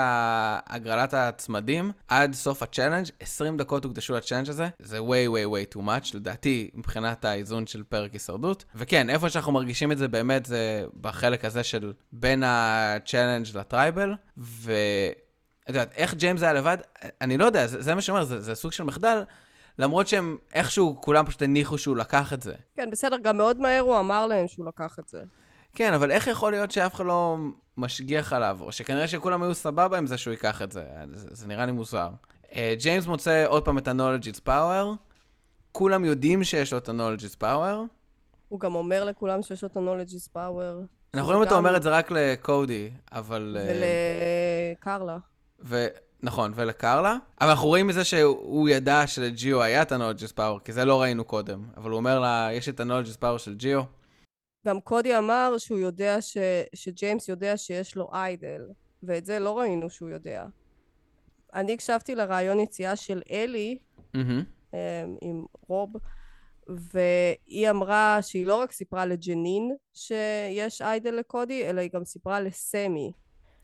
[0.68, 5.80] הגרלת הצמדים עד סוף הצ'אלנג', 20 דקות הוקדשו לצ'אלנג' הזה, זה way way way too
[5.80, 8.66] much, לדעתי, מבחינת האיזון של פרק הישרדות.
[8.76, 14.74] וכן, איפה שאנחנו מרגישים את זה באמת זה בחלק הזה של בין הצ'אלנג' לטרייבל, ו...
[15.64, 16.78] את יודעת, איך ג'יימס היה לבד,
[17.22, 19.24] אני לא יודע, זה, זה מה שאומר, זה, זה סוג של מחדל,
[19.82, 22.54] למרות שהם איכשהו כולם פשוט הניחו שהוא לקח את זה.
[22.76, 25.22] כן, בסדר, גם מאוד מהר הוא אמר להם שהוא לקח את זה.
[25.74, 27.38] כן, אבל איך יכול להיות שאף אחד לא
[27.78, 31.48] משגיח עליו, או שכנראה שכולם היו סבבה עם זה שהוא ייקח את זה, זה, זה
[31.48, 32.10] נראה לי מוזר.
[32.44, 34.96] Uh, ג'יימס מוצא עוד פעם את ה-knowledge is power,
[35.72, 37.76] כולם יודעים שיש לו את ה-knowledge is power,
[38.48, 40.86] הוא גם אומר לכולם שיש לו את ה-knowledge is power.
[41.14, 43.58] אנחנו רואים אותו אומר את זה רק לקודי, אבל...
[43.60, 43.74] אה,
[44.76, 45.18] ולקרלה.
[45.64, 45.88] ו...
[46.24, 47.18] נכון, ולקרלה.
[47.42, 51.24] אבל אנחנו רואים מזה שהוא ידע שלג'יו היה את is power, כי זה לא ראינו
[51.24, 51.66] קודם.
[51.78, 53.82] אבל הוא אומר לה, יש את is power של ג'יו.
[54.68, 56.38] גם קודי אמר שהוא יודע ש...
[56.76, 58.62] שג'יימס יודע שיש לו איידל,
[59.04, 60.46] ואת זה לא ראינו שהוא יודע.
[61.54, 63.78] אני הקשבתי לרעיון יציאה של אלי.
[64.16, 65.94] אמ, עם רוב,
[66.68, 73.12] והיא אמרה שהיא לא רק סיפרה לג'נין שיש איידל לקודי, אלא היא גם סיפרה לסמי.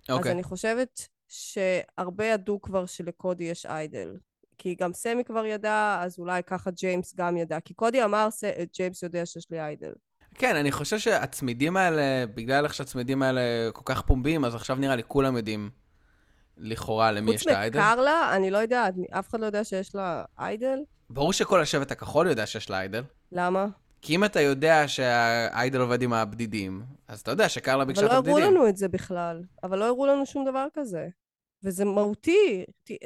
[0.10, 0.32] אז אוקיי.
[0.32, 4.18] אני חושבת שהרבה ידעו כבר שלקודי יש idol.
[4.58, 7.60] כי גם סמי כבר ידע, אז אולי ככה ג'יימס גם ידע.
[7.60, 9.92] כי קודי אמר, "ס- ג'יימס יודע שיש לי idol.
[10.36, 13.42] כן, אני חושב שהצמידים האלה, בגלל איך שהצמידים האלה
[13.74, 15.70] כל כך פומביים, אז עכשיו נראה לי כולם יודעים
[16.58, 17.80] לכאורה למי יש חוץ את ה idol.
[17.80, 20.80] מקרלה, אני לא יודעת, אף אחד לא יודע שיש לה idol?
[21.10, 23.04] ברור שכל השבט הכחול יודע שיש לה idol.
[23.32, 23.66] למה?
[24.02, 28.08] כי אם אתה יודע שה idol עובד עם הבדידים, אז אתה יודע שקרלה ביקשה אבל
[28.08, 28.44] את לא הבדידים.
[28.44, 29.44] הראו לנו את זה בכלל.
[29.64, 31.08] אבל לא הראו לנו שום דבר כזה.
[31.64, 32.66] וזה מהותי.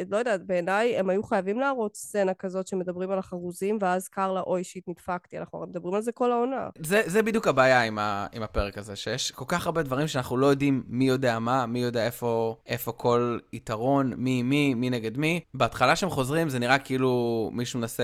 [0.10, 4.64] לא יודעת, בעיניי הם היו חייבים להראות סצנה כזאת שמדברים על החרוזים, ואז קרלה, אוי
[4.64, 5.38] שיט, נדפקתי.
[5.38, 6.70] אנחנו הרי מדברים על זה כל העונה.
[6.80, 10.38] זה, זה בדיוק הבעיה עם, ה, עם הפרק הזה, שיש כל כך הרבה דברים שאנחנו
[10.38, 15.18] לא יודעים מי יודע מה, מי יודע איפה, איפה כל יתרון, מי מי, מי נגד
[15.18, 15.40] מי.
[15.54, 18.04] בהתחלה שהם חוזרים זה נראה כאילו מישהו מנסה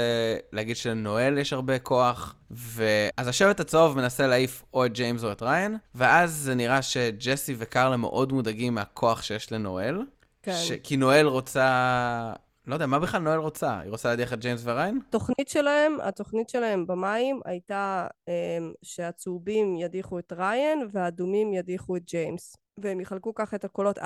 [0.54, 5.42] להגיד שלנואל יש הרבה כוח, ואז השבט הצהוב מנסה להעיף או את ג'יימס או את
[5.42, 10.02] ריין, ואז זה נראה שג'סי וקרלה מאוד מודאגים מהכוח שיש לנואל.
[10.48, 10.56] כן.
[10.56, 10.72] ש...
[10.84, 12.34] כי נואל רוצה...
[12.68, 13.80] לא יודע, מה בכלל נואל רוצה?
[13.80, 15.00] היא רוצה להדיח את ג'יימס וריין?
[15.10, 22.58] התוכנית שלהם, התוכנית שלהם במים הייתה um, שהצהובים ידיחו את ריין והאדומים ידיחו את ג'יימס.
[22.80, 24.02] והם יחלקו ככה את הקולות 4-4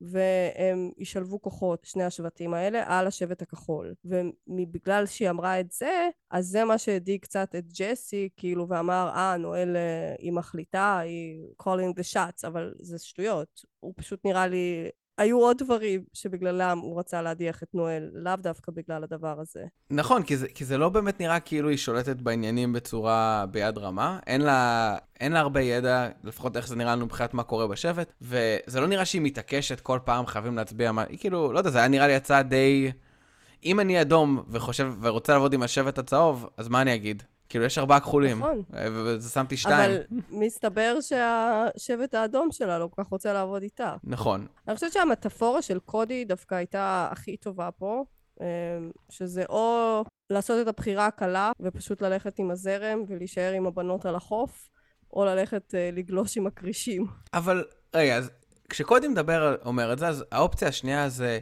[0.00, 3.94] והם ישלבו כוחות, שני השבטים האלה, על השבט הכחול.
[4.04, 9.36] ובגלל שהיא אמרה את זה, אז זה מה שהדאיג קצת את ג'סי, כאילו, ואמר, אה,
[9.36, 13.64] נואל אה, היא מחליטה, היא calling the shots, אבל זה שטויות.
[13.80, 14.88] הוא פשוט נראה לי
[15.20, 19.64] היו עוד דברים שבגללם הוא רצה להדיח את נואל, לאו דווקא בגלל הדבר הזה.
[19.90, 24.18] נכון, כי זה, כי זה לא באמת נראה כאילו היא שולטת בעניינים בצורה ביד רמה.
[24.26, 28.12] אין לה, אין לה הרבה ידע, לפחות איך זה נראה לנו מבחינת מה קורה בשבט,
[28.22, 31.04] וזה לא נראה שהיא מתעקשת כל פעם חייבים להצביע מה...
[31.08, 32.92] היא כאילו, לא יודע, זה היה נראה לי הצעה די...
[33.64, 37.22] אם אני אדום וחושב ורוצה לעבוד עם השבט הצהוב, אז מה אני אגיד?
[37.50, 38.38] כאילו, יש ארבעה כחולים.
[38.38, 38.62] נכון.
[38.72, 39.90] וזה שמתי שתיים.
[39.90, 43.96] אבל מסתבר שהשבט האדום שלה לא כל כך רוצה לעבוד איתה.
[44.04, 44.46] נכון.
[44.68, 48.04] אני חושבת שהמטאפורה של קודי דווקא הייתה הכי טובה פה,
[48.40, 48.46] אמ,
[49.10, 54.68] שזה או לעשות את הבחירה הקלה ופשוט ללכת עם הזרם ולהישאר עם הבנות על החוף,
[55.12, 57.06] או ללכת אה, לגלוש עם הכרישים.
[57.34, 58.30] אבל, רגע, אז
[58.68, 61.38] כשקודי מדבר, אומר את זה, אז האופציה השנייה זה,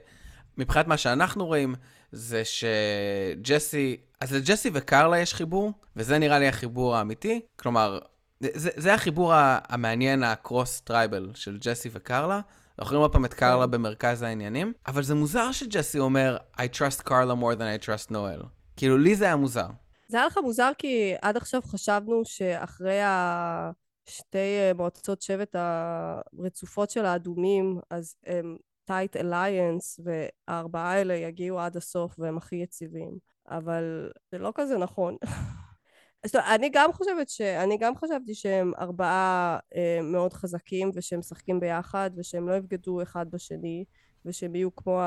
[0.58, 1.74] מבחינת מה שאנחנו רואים,
[2.12, 7.40] זה שג'סי, אז לג'סי וקרלה יש חיבור, וזה נראה לי החיבור האמיתי.
[7.56, 7.98] כלומר,
[8.40, 9.32] זה, זה החיבור
[9.68, 12.40] המעניין, ה cross tribal של ג'סי וקרלה.
[12.78, 13.70] אנחנו רואים עוד פעם את קרלה כן.
[13.70, 18.46] במרכז העניינים, אבל זה מוזר שג'סי אומר, I trust Carla more than I trust Noel.
[18.76, 19.66] כאילו, לי זה היה מוזר.
[20.08, 27.04] זה היה לך מוזר כי עד עכשיו חשבנו שאחרי השתי אה, מועצות שבט הרצופות של
[27.04, 28.56] האדומים, אז הם
[28.88, 33.18] tight alliance, והארבעה האלה יגיעו עד הסוף והם הכי יציבים.
[33.48, 35.16] אבל זה לא כזה נכון.
[36.24, 37.40] אז טוב, אני גם חושבת ש...
[37.40, 43.30] אני גם חשבתי שהם ארבעה אה, מאוד חזקים ושהם משחקים ביחד ושהם לא יבגדו אחד
[43.30, 43.84] בשני
[44.24, 45.00] ושהם יהיו כמו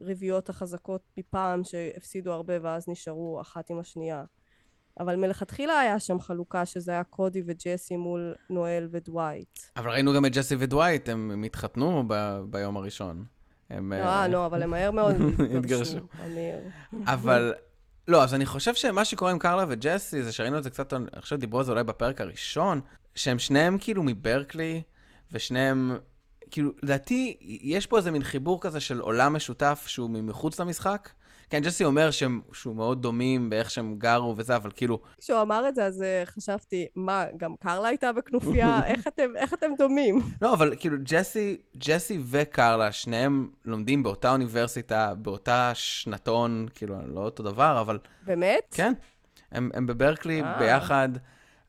[0.00, 4.24] הרביעיות החזקות מפעם שהפסידו הרבה ואז נשארו אחת עם השנייה.
[5.00, 9.58] אבל מלכתחילה היה שם חלוקה שזה היה קודי וג'סי מול נואל ודווייט.
[9.76, 13.24] אבל ראינו גם את ג'סי ודווייט, הם התחתנו ב- ביום הראשון.
[13.70, 13.92] הם...
[13.92, 15.14] לא, אה, לא, אבל הם מהר מאוד
[15.56, 15.98] התגרשו.
[17.06, 17.54] אבל...
[18.08, 21.20] לא, אז אני חושב שמה שקורה עם קרלה וג'סי, זה שראינו את זה קצת, אני
[21.20, 22.80] חושב שדיברו על זה אולי בפרק הראשון,
[23.14, 24.82] שהם שניהם כאילו מברקלי,
[25.32, 25.96] ושניהם,
[26.50, 31.10] כאילו, לדעתי, יש פה איזה מין חיבור כזה של עולם משותף שהוא מחוץ למשחק,
[31.50, 35.00] כן, ג'סי אומר שהם, שהוא מאוד דומים באיך שהם גרו וזה, אבל כאילו...
[35.20, 38.80] כשהוא אמר את זה, אז uh, חשבתי, מה, גם קרלה הייתה בכנופיה?
[38.86, 40.20] איך, אתם, איך אתם דומים?
[40.42, 47.42] לא, אבל כאילו, ג'סי, ג'סי וקרלה, שניהם לומדים באותה אוניברסיטה, באותה שנתון, כאילו, לא אותו
[47.42, 47.98] דבר, אבל...
[48.22, 48.62] באמת?
[48.70, 48.92] כן.
[49.52, 50.58] הם, הם בברקלי אה.
[50.58, 51.08] ביחד.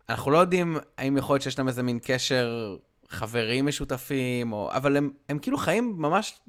[0.09, 2.75] אנחנו לא יודעים האם יכול להיות שיש להם איזה מין קשר
[3.09, 4.71] חברים משותפים, או...
[4.71, 6.39] אבל הם, הם כאילו חיים ממש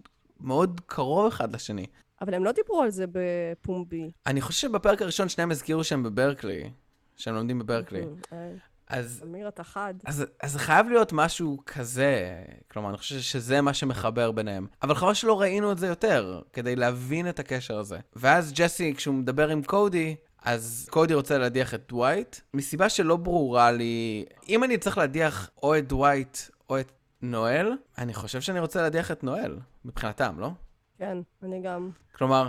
[0.40, 1.86] מאוד קרוב אחד לשני.
[2.20, 4.10] אבל הם לא דיברו על זה בפומבי.
[4.26, 6.70] אני חושב שבפרק הראשון שניהם הזכירו שהם בברקלי,
[7.16, 8.02] שהם לומדים בברקלי.
[8.32, 8.50] אה,
[8.88, 9.22] אז...
[9.24, 9.94] אמיר, אתה חד.
[10.04, 14.66] אז, אז זה חייב להיות משהו כזה, כלומר, אני חושב שזה מה שמחבר ביניהם.
[14.82, 17.98] אבל חבל שלא ראינו את זה יותר, כדי להבין את הקשר הזה.
[18.16, 23.72] ואז ג'סי, כשהוא מדבר עם קודי, אז קודי רוצה להדיח את דווייט, מסיבה שלא ברורה
[23.72, 26.38] לי, אם אני צריך להדיח או את דווייט
[26.70, 30.50] או את נואל, אני חושב שאני רוצה להדיח את נואל, מבחינתם, לא?
[30.98, 31.90] כן, אני גם.
[32.14, 32.48] כלומר,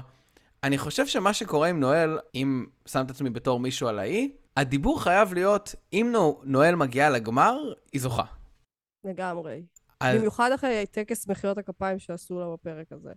[0.63, 5.03] אני חושב שמה שקורה עם נואל, אם שם את עצמי בתור מישהו על האי, הדיבור
[5.03, 7.57] חייב להיות, אם נואל מגיעה לגמר,
[7.93, 8.23] היא זוכה.
[9.03, 9.63] לגמרי.
[9.99, 10.17] אז...
[10.17, 13.11] במיוחד אחרי טקס מחיאות הכפיים שעשו לה בפרק הזה.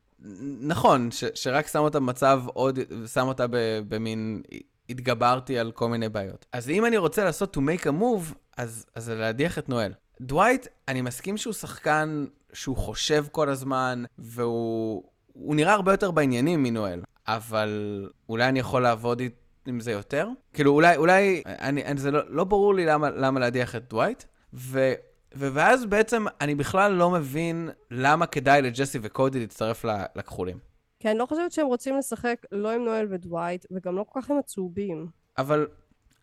[0.60, 2.78] נכון, ש- שרק שם אותה במצב עוד,
[3.12, 3.46] שם אותה
[3.88, 4.42] במין,
[4.88, 6.46] התגברתי על כל מיני בעיות.
[6.52, 9.92] אז אם אני רוצה לעשות to make a move, אז, אז להדיח את נואל.
[10.20, 16.62] דווייט, אני מסכים שהוא שחקן שהוא חושב כל הזמן, והוא הוא נראה הרבה יותר בעניינים
[16.62, 19.22] מנואל, אבל אולי אני יכול לעבוד
[19.66, 20.28] עם זה יותר?
[20.52, 24.24] כאילו, אולי, אולי, אני, אני, זה לא, לא ברור לי למה, למה להדיח את דווייט,
[24.54, 24.92] ו...
[25.34, 29.84] ואז בעצם אני בכלל לא מבין למה כדאי לג'סי וקודי להצטרף
[30.16, 30.58] לכחולים.
[31.00, 34.30] כי אני לא חושבת שהם רוצים לשחק לא עם נואל ודווייט, וגם לא כל כך
[34.30, 35.06] עם הצהובים.
[35.38, 35.66] אבל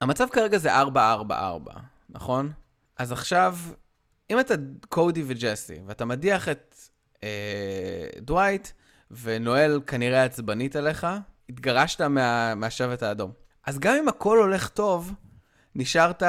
[0.01, 0.85] המצב כרגע זה 4-4-4,
[2.09, 2.51] נכון?
[2.97, 3.55] אז עכשיו,
[4.29, 4.53] אם אתה
[4.89, 6.75] קודי וג'סי, ואתה מדיח את
[7.23, 8.67] אה, דווייט,
[9.11, 11.07] ונואל כנראה עצבנית עליך,
[11.49, 13.31] התגרשת מה, מהשבט האדום.
[13.65, 15.13] אז גם אם הכל הולך טוב,
[15.75, 16.23] נשארת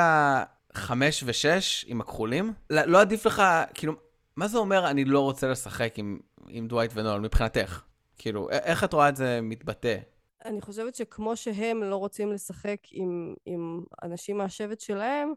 [0.74, 2.52] חמש ושש עם הכחולים?
[2.70, 3.42] לא, לא עדיף לך,
[3.74, 3.92] כאילו,
[4.36, 7.82] מה זה אומר אני לא רוצה לשחק עם, עם דווייט ונואל מבחינתך?
[8.18, 9.96] כאילו, איך את רואה את זה מתבטא?
[10.44, 15.32] אני חושבת שכמו שהם לא רוצים לשחק עם, עם אנשים מהשבט שלהם,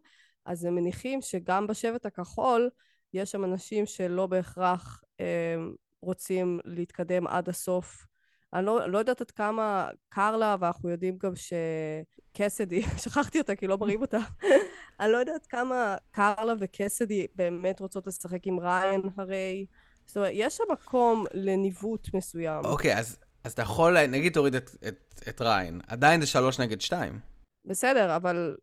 [0.45, 2.69] אז הם מניחים שגם בשבט הכחול
[3.13, 5.55] יש שם אנשים שלא בהכרח אה,
[6.03, 8.05] רוצים להתקדם עד הסוף.
[8.53, 13.67] אני לא, לא יודעת עד כמה קר לה, ואנחנו יודעים גם שקסדי, שכחתי אותה כי
[13.67, 14.17] לא מראים אותה,
[14.99, 19.65] אני לא יודעת כמה קר לה וקסדי באמת רוצות לשחק עם ריין הרי.
[20.05, 22.65] זאת אומרת, יש שם מקום לניווט מסוים.
[22.65, 26.59] אוקיי, okay, אז, אז אתה יכול, נגיד תוריד את, את, את ריין, עדיין זה שלוש
[26.59, 27.19] נגד שתיים.
[27.65, 28.55] בסדר, אבל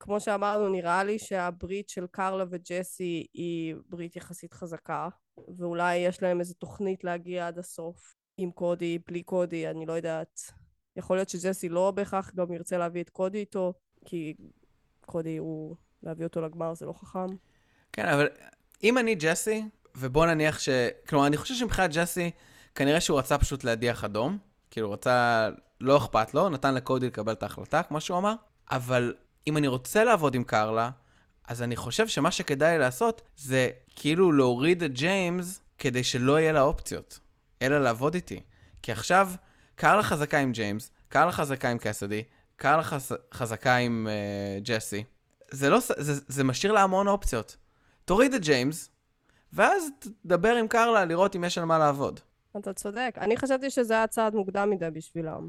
[0.00, 5.08] כמו שאמרנו, נראה לי שהברית של קרלה וג'סי היא ברית יחסית חזקה,
[5.56, 10.40] ואולי יש להם איזו תוכנית להגיע עד הסוף עם קודי, בלי קודי, אני לא יודעת.
[10.96, 14.34] יכול להיות שג'סי לא בהכרח גם ירצה להביא את קודי איתו, כי
[15.06, 15.76] קודי הוא...
[16.02, 17.26] להביא אותו לגמר זה לא חכם.
[17.92, 18.28] כן, אבל
[18.84, 19.64] אם אני ג'סי,
[19.96, 20.68] ובוא נניח ש...
[21.08, 22.30] כלומר, אני חושב שמבחינת ג'סי,
[22.74, 24.38] כנראה שהוא רצה פשוט להדיח אדום.
[24.70, 25.48] כאילו, רצה...
[25.80, 28.34] לא אכפת לו, נתן לקודי לקבל את ההחלטה, כמו שהוא אמר.
[28.70, 29.14] אבל
[29.46, 30.90] אם אני רוצה לעבוד עם קרלה,
[31.48, 36.62] אז אני חושב שמה שכדאי לעשות זה כאילו להוריד את ג'יימס כדי שלא יהיה לה
[36.62, 37.18] אופציות,
[37.62, 38.40] אלא לעבוד איתי.
[38.82, 39.30] כי עכשיו,
[39.74, 42.22] קרלה חזקה עם ג'יימס, קרלה חזקה עם קסדי,
[42.56, 43.12] קרלה חז...
[43.34, 45.04] חזקה עם uh, ג'סי.
[45.50, 47.56] זה, לא, זה, זה משאיר לה המון אופציות.
[48.04, 48.90] תוריד את ג'יימס,
[49.52, 52.20] ואז תדבר עם קרלה לראות אם יש על מה לעבוד.
[52.56, 53.14] אתה צודק.
[53.20, 55.48] אני חשבתי שזה היה צעד מוקדם מדי בשבילם.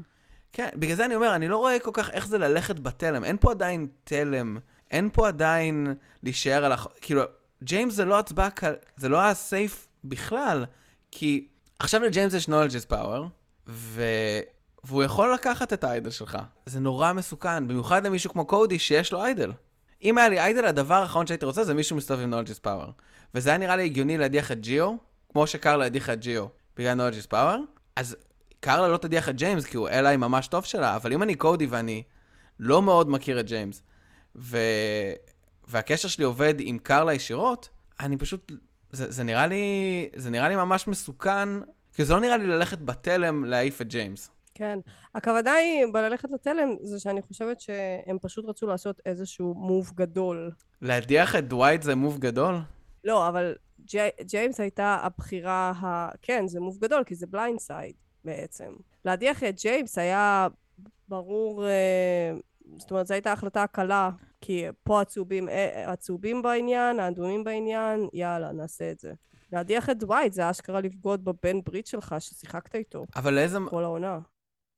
[0.52, 3.24] כן, בגלל זה אני אומר, אני לא רואה כל כך איך זה ללכת בתלם.
[3.24, 4.58] אין פה עדיין תלם,
[4.90, 6.86] אין פה עדיין להישאר על הח...
[7.00, 7.22] כאילו,
[7.62, 8.74] ג'יימס זה לא הצבעה, קל...
[8.96, 10.64] זה לא היה safe בכלל,
[11.10, 13.22] כי עכשיו לג'יימס יש knowledge is power,
[13.66, 14.02] ו...
[14.84, 16.38] והוא יכול לקחת את ה idol שלך.
[16.66, 19.52] זה נורא מסוכן, במיוחד למישהו כמו קודי שיש לו idol.
[20.02, 22.90] אם היה לי idol, הדבר האחרון שהייתי רוצה זה מישהו מסתובב עם knowledge is power.
[23.34, 24.94] וזה היה נראה לי הגיוני להדיח את ג'יו,
[25.32, 27.58] כמו שקרלה הדיחה את ג'יו בגלל knowledge is power,
[27.96, 28.16] אז
[28.60, 31.66] קרלה לא תדיח את ג'יימס כי הוא אליי ממש טוב שלה, אבל אם אני קודי
[31.66, 32.02] ואני
[32.58, 33.82] לא מאוד מכיר את ג'יימס,
[34.36, 34.58] ו...
[35.68, 37.68] והקשר שלי עובד עם קרלה ישירות,
[38.00, 38.52] אני פשוט,
[38.90, 41.48] זה, זה, נראה לי, זה נראה לי ממש מסוכן,
[41.94, 44.30] כי זה לא נראה לי ללכת בתלם להעיף את ג'יימס.
[44.54, 44.78] כן.
[45.14, 50.50] הכוונה היא, בללכת לתלם, זה שאני חושבת שהם פשוט רצו לעשות איזשהו מוב גדול.
[50.82, 52.54] להדיח את דווייט זה מוב גדול?
[53.04, 56.08] לא, אבל ג'י, ג'יימס הייתה הבחירה ה...
[56.22, 57.94] כן, זה move גדול, כי זה blindside
[58.28, 58.72] בעצם.
[59.04, 60.48] להדיח את ג'יימס היה
[61.08, 62.32] ברור, אה,
[62.76, 64.10] זאת אומרת, זו הייתה החלטה קלה,
[64.40, 69.12] כי פה הצהובים, אה, הצהובים בעניין, האדומים בעניין, יאללה, נעשה את זה.
[69.52, 73.06] להדיח את דווייט זה אשכרה לבגוד בבן ברית שלך ששיחקת איתו.
[73.16, 73.58] אבל לאיזה...
[73.70, 74.18] כל העונה.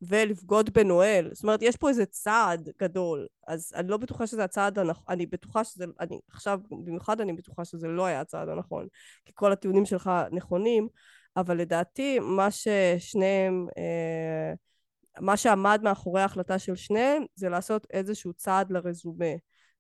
[0.03, 1.29] ולבגוד בנואל.
[1.33, 3.27] זאת אומרת, יש פה איזה צעד גדול.
[3.47, 7.65] אז אני לא בטוחה שזה הצעד הנכון, אני בטוחה שזה, אני עכשיו, במיוחד אני בטוחה
[7.65, 8.87] שזה לא היה הצעד הנכון,
[9.25, 10.89] כי כל הטיעונים שלך נכונים,
[11.37, 14.53] אבל לדעתי, מה ששניהם, אה,
[15.21, 19.35] מה שעמד מאחורי ההחלטה של שניהם, זה לעשות איזשהו צעד לרזומה.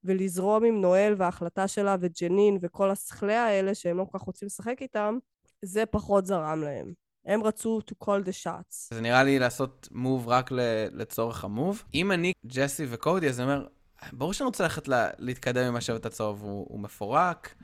[0.04, 4.76] ולזרום עם נואל וההחלטה שלה וג'נין וכל השכלי האלה שהם לא כל כך רוצים לשחק
[4.80, 5.18] איתם,
[5.64, 6.92] זה פחות זרם להם.
[7.26, 8.94] הם רצו to call the shots.
[8.94, 10.50] זה נראה לי לעשות מוב רק
[10.92, 11.82] לצורך המוב.
[11.94, 13.66] אם אני ג'סי וקודי, אז אני אומר,
[14.12, 17.54] ברור שאני רוצה ללכת לה, להתקדם עם השבט הצהוב, הוא, הוא מפורק,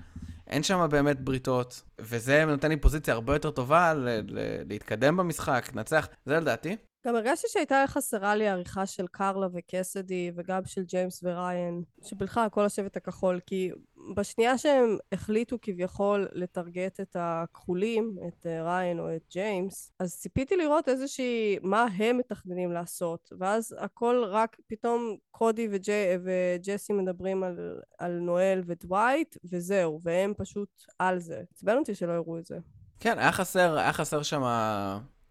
[0.46, 5.70] אין שם באמת בריתות, וזה נותן לי פוזיציה הרבה יותר טובה ל- ל- להתקדם במשחק,
[5.74, 6.76] לנצח, זה לדעתי.
[7.06, 12.64] גם הרגשתי שהייתה חסרה לי עריכה של קרלה וקסדי, וגם של ג'יימס וריין, שבכלל כל
[12.64, 13.70] השבט הכחול, כי
[14.16, 20.56] בשנייה שהם החליטו כביכול לטרגט את הכחולים, את אה, ריין או את ג'יימס, אז ציפיתי
[20.56, 25.92] לראות איזושהי, מה הם מתכננים לעשות, ואז הכל רק, פתאום קודי וג'י,
[26.24, 31.42] וג'סי מדברים על, על נואל ודווייט, וזהו, והם פשוט על זה.
[31.52, 32.58] עצבן אותי שלא הראו את זה.
[33.00, 34.42] כן, היה חסר, היה חסר שם...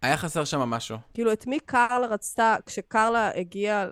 [0.02, 0.96] היה חסר שם משהו.
[1.14, 3.86] כאילו, את מי קרלה רצתה, כשקרלה הגיעה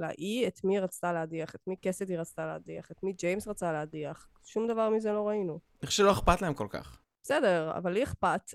[0.00, 1.54] לאי, את מי רצתה להדיח?
[1.54, 2.90] את מי קסדי רצתה להדיח?
[2.90, 4.28] את מי ג'יימס רצה להדיח?
[4.44, 5.58] שום דבר מזה לא ראינו.
[5.82, 6.98] אני חושב שלא אכפת להם כל כך.
[7.22, 8.54] בסדר, אבל לי אכפת.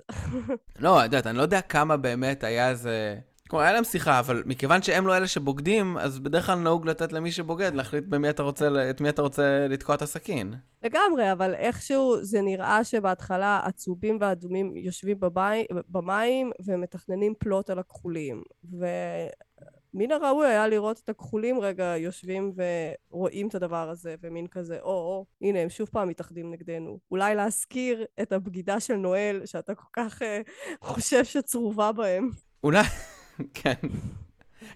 [0.80, 3.20] לא, את יודעת, אני לא יודע כמה באמת היה איזה...
[3.49, 7.13] כלומר, היה להם שיחה, אבל מכיוון שהם לא אלה שבוגדים, אז בדרך כלל נהוג לתת
[7.13, 10.53] למי שבוגד להחליט במי אתה רוצה, את מי אתה רוצה לתקוע את הסכין.
[10.84, 18.43] לגמרי, אבל איכשהו זה נראה שבהתחלה הצהובים והאדומים יושבים בבי, במים ומתכננים פלוט על הכחולים.
[18.63, 22.53] ומן הראוי היה לראות את הכחולים רגע יושבים
[23.12, 26.99] ורואים את הדבר הזה, ומין כזה, או-או, הנה, הם שוב פעם מתאחדים נגדנו.
[27.12, 30.25] אולי להזכיר את הבגידה של נואל, שאתה כל כך uh,
[30.81, 32.29] חושב שצרובה בהם.
[32.63, 32.84] אולי...
[33.54, 33.74] כן.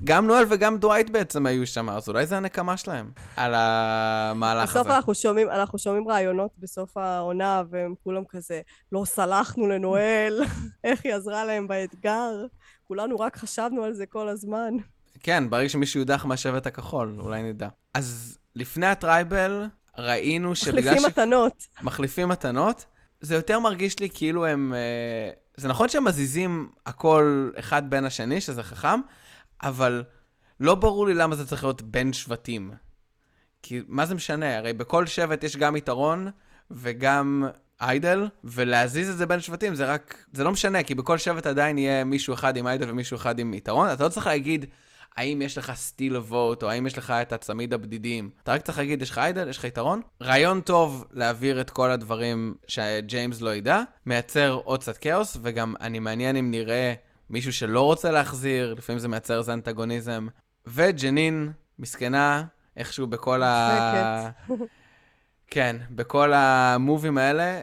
[0.04, 4.80] גם נואל וגם דווייט בעצם היו שם, אז אולי זה הנקמה שלהם על המהלך הזה.
[4.80, 10.42] בסוף אנחנו שומעים, אנחנו שומעים רעיונות בסוף העונה, והם כולם כזה, לא סלחנו לנואל,
[10.84, 12.46] איך היא עזרה להם באתגר.
[12.84, 14.74] כולנו רק חשבנו על זה כל הזמן.
[15.20, 17.68] כן, ברגע שמישהו יודח מהשבט הכחול, אולי נדע.
[17.94, 19.66] אז לפני הטרייבל,
[19.98, 20.86] ראינו שבגלל ש...
[20.88, 21.68] מחליפים מתנות.
[21.82, 22.86] מחליפים מתנות.
[23.22, 24.74] זה יותר מרגיש לי כאילו הם...
[24.74, 29.00] אה, זה נכון שהם מזיזים הכל אחד בין השני, שזה חכם,
[29.64, 30.04] אבל
[30.60, 32.72] לא ברור לי למה זה צריך להיות בין שבטים.
[33.64, 34.58] כי מה זה משנה?
[34.58, 36.28] הרי בכל שבט יש גם יתרון
[36.72, 37.46] וגם
[37.82, 40.26] איידל, ולהזיז את זה בין שבטים זה רק...
[40.34, 43.54] זה לא משנה, כי בכל שבט עדיין יהיה מישהו אחד עם איידל ומישהו אחד עם
[43.54, 43.94] יתרון.
[43.94, 44.66] אתה לא צריך להגיד...
[45.20, 48.30] האם יש לך סטיל אבוט, או האם יש לך את הצמיד הבדידים.
[48.44, 50.02] אתה רק צריך להגיד, יש לך איידל, יש לך יתרון.
[50.22, 56.00] רעיון טוב להעביר את כל הדברים שג'יימס לא ידע, מייצר עוד קצת כאוס, וגם אני
[56.00, 56.94] מעניין אם נראה
[57.30, 60.28] מישהו שלא רוצה להחזיר, לפעמים זה מייצר איזה אנטגוניזם.
[60.68, 62.44] וג'נין, מסכנה,
[62.78, 64.30] איכשהו בכל ה...
[65.54, 67.62] כן, בכל המובים האלה,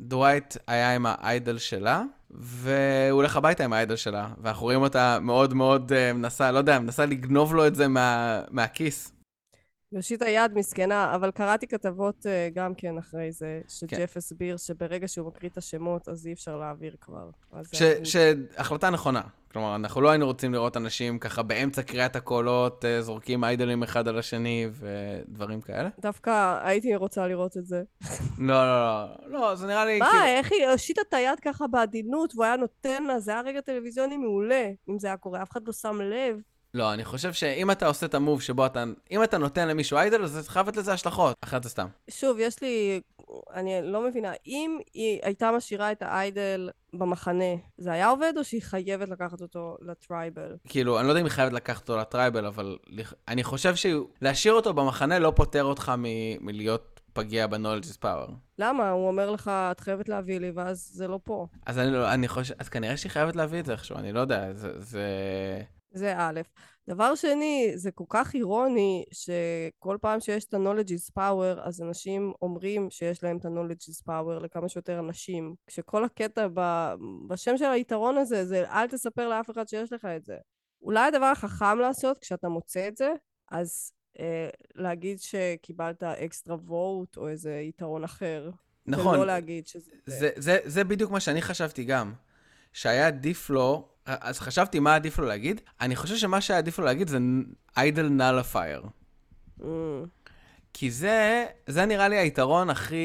[0.00, 2.02] דווייט היה עם האיידל שלה,
[2.40, 6.78] והוא הולך הביתה עם האיידל שלה, ואנחנו רואים אותה מאוד מאוד uh, מנסה, לא יודע,
[6.78, 9.15] מנסה לגנוב לו את זה מה, מהכיס.
[9.92, 14.18] יושיט היד מסכנה, אבל קראתי כתבות אה, גם כן אחרי זה, שג'ף כן.
[14.18, 17.30] הסביר שברגע שהוא מקריא את השמות, אז אי אפשר להעביר כבר.
[17.72, 19.20] ש- אני- שהחלטה נכונה.
[19.52, 24.08] כלומר, אנחנו לא היינו רוצים לראות אנשים ככה באמצע קריאת הקולות, אה, זורקים איידלים אחד
[24.08, 25.88] על השני ודברים כאלה.
[26.00, 27.82] דווקא הייתי רוצה לראות את זה.
[28.38, 30.24] לא, לא, לא, לא, זה נראה לי מה, כאילו...
[30.26, 34.16] איך היא הושיטה את היד ככה בעדינות, והוא היה נותן לה, זה היה רגע טלוויזיוני
[34.16, 36.36] מעולה, אם זה היה קורה, אף אחד לא שם לב.
[36.76, 38.84] לא, אני חושב שאם אתה עושה את המוב שבו אתה...
[39.10, 41.36] אם אתה נותן למישהו איידל, אז חייב להיות לזה השלכות.
[41.40, 41.86] אחרת זה סתם.
[42.10, 43.00] שוב, יש לי...
[43.54, 48.44] אני לא מבינה, אם היא הייתה משאירה את ה idol במחנה, זה היה עובד או
[48.44, 50.56] שהיא חייבת לקחת אותו ל tribal?
[50.68, 52.78] כאילו, אני לא יודע אם היא חייבת לקחת אותו ל tribal, אבל
[53.28, 58.32] אני חושב שלהשאיר אותו במחנה לא פוטר אותך מ- מלהיות פגיע is power.
[58.58, 58.90] למה?
[58.90, 61.46] הוא אומר לך, את חייבת להביא לי, ואז זה לא פה.
[61.66, 64.20] אז אני לא, אני חושב, אז כנראה שהיא חייבת להביא את זה איכשהו, אני לא
[64.20, 64.80] יודע, זה...
[64.80, 65.02] זה...
[65.90, 66.40] זה א'.
[66.88, 71.82] דבר שני, זה כל כך אירוני שכל פעם שיש את ה knowledge is power, אז
[71.82, 75.54] אנשים אומרים שיש להם את ה knowledge is power לכמה שיותר אנשים.
[75.66, 76.92] כשכל הקטע ב...
[77.28, 80.36] בשם של היתרון הזה, זה אל תספר לאף אחד שיש לך את זה.
[80.82, 83.12] אולי הדבר החכם לעשות כשאתה מוצא את זה,
[83.50, 88.50] אז אה, להגיד שקיבלת אקסטרה וואט או איזה יתרון אחר.
[88.86, 89.90] נכון, ולא להגיד שזה...
[90.06, 92.12] זה, זה, זה בדיוק מה שאני חשבתי גם.
[92.76, 96.84] שהיה עדיף לו, אז חשבתי מה עדיף לו להגיד, אני חושב שמה שהיה עדיף לו
[96.84, 97.18] להגיד זה
[97.78, 98.86] idle nullifier.
[99.60, 99.64] Mm,
[100.72, 102.96] כי זה, זה נראה לי היתרון הכי,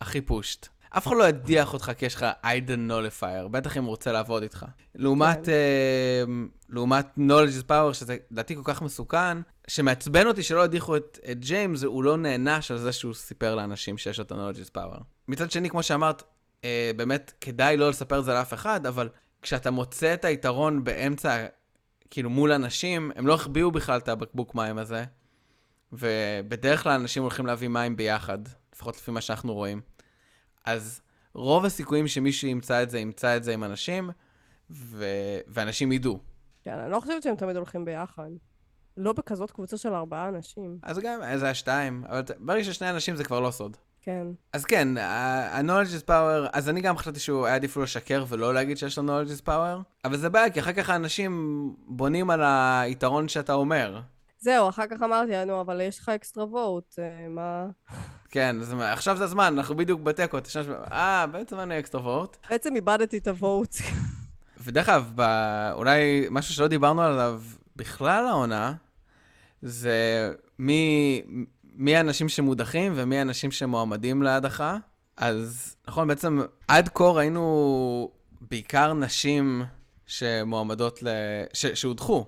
[0.00, 0.68] הכי פושט.
[0.90, 4.42] אף אחד לא ידיח אותך כי יש לך idle nullifier, בטח אם הוא רוצה לעבוד
[4.42, 4.66] איתך.
[4.94, 5.52] לעומת, כן.
[5.52, 6.24] אה,
[6.68, 11.40] לעומת knowledge is power, שזה לדעתי כל כך מסוכן, שמעצבן אותי שלא הדיחו את, את
[11.40, 15.02] ג'יימס, הוא לא נענש על זה שהוא סיפר לאנשים שיש לו את ה-knowledge is power.
[15.28, 16.22] מצד שני, כמו שאמרת,
[16.64, 19.08] אה, באמת כדאי לא לספר את זה לאף אחד, אבל
[19.42, 21.46] כשאתה מוצא את היתרון באמצע,
[22.10, 25.04] כאילו מול אנשים, הם לא החביאו בכלל את הבקבוק מים הזה,
[25.92, 28.38] ובדרך כלל אנשים הולכים להביא מים ביחד,
[28.74, 29.80] לפחות לפי מה שאנחנו רואים.
[30.64, 31.00] אז
[31.34, 34.10] רוב הסיכויים שמישהו ימצא את זה, ימצא את זה עם אנשים,
[34.70, 35.04] ו...
[35.46, 36.18] ואנשים ידעו.
[36.62, 38.30] כן, אני לא חושבת שהם תמיד הולכים ביחד.
[38.96, 40.78] לא בכזאת קבוצה של ארבעה אנשים.
[40.82, 43.76] אז גם, זה היה שתיים, אבל ברגע ששני אנשים זה כבר לא סוד.
[44.02, 44.26] כן.
[44.52, 48.54] אז כן, ה-knowledge is power, אז אני גם חשבתי שהוא היה עדיף לו לשקר ולא
[48.54, 52.40] להגיד שיש לו knowledge is power, אבל זה בעיה, כי אחר כך האנשים בונים על
[52.44, 54.00] היתרון שאתה אומר.
[54.38, 57.66] זהו, אחר כך אמרתי, נו, אבל יש לך אקסטרה וואט, אה, מה...
[58.30, 60.60] כן, אז עכשיו זה הזמן, אנחנו בדיוק בתיקו, שם,
[60.92, 62.36] אה, בעצם לי אקסטרה וורט.
[62.50, 63.74] בעצם איבדתי את הוואט.
[64.58, 65.20] ודרך אגב,
[65.72, 67.42] אולי משהו שלא דיברנו עליו
[67.76, 68.74] בכלל העונה,
[69.62, 71.22] זה מי,
[71.80, 74.76] מי האנשים שמודחים ומי האנשים שמועמדים להדחה.
[75.16, 78.10] אז נכון, בעצם עד כה ראינו
[78.40, 79.62] בעיקר נשים
[80.06, 81.08] שמועמדות ל...
[81.52, 81.66] ש...
[81.66, 82.26] שהודחו.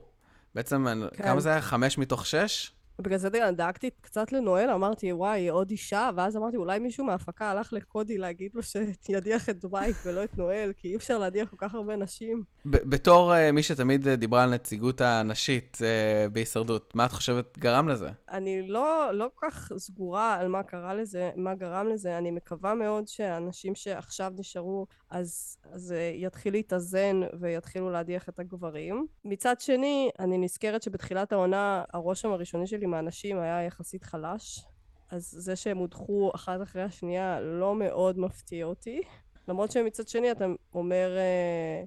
[0.55, 0.87] בעצם,
[1.17, 1.25] כן.
[1.25, 1.61] כמה זה היה?
[1.61, 2.73] חמש מתוך שש?
[3.03, 7.73] בגלל זה דאגתי קצת לנואל, אמרתי, וואי, עוד אישה, ואז אמרתי, אולי מישהו מההפקה הלך
[7.73, 8.63] לקודי להגיד לו
[9.07, 12.43] שידיח את דווייט ולא את נואל, כי אי אפשר להדיח כל כך הרבה נשים.
[12.65, 17.89] בתור uh, מי שתמיד uh, דיברה על נציגות הנשית uh, בהישרדות, מה את חושבת גרם
[17.89, 18.09] לזה?
[18.31, 22.19] אני לא, לא כל כך סגורה על מה קרה לזה, מה גרם לזה.
[22.19, 29.07] אני מקווה מאוד שהאנשים שעכשיו נשארו, אז זה יתחיל להתאזן ויתחילו להדיח את הגברים.
[29.25, 34.65] מצד שני, אני נזכרת שבתחילת העונה, הרושם הראשוני שלי מהנשים היה יחסית חלש.
[35.11, 39.01] אז זה שהם הודחו אחת אחרי השנייה לא מאוד מפתיע אותי.
[39.49, 41.85] למרות שמצד שני אתה אומר, אה,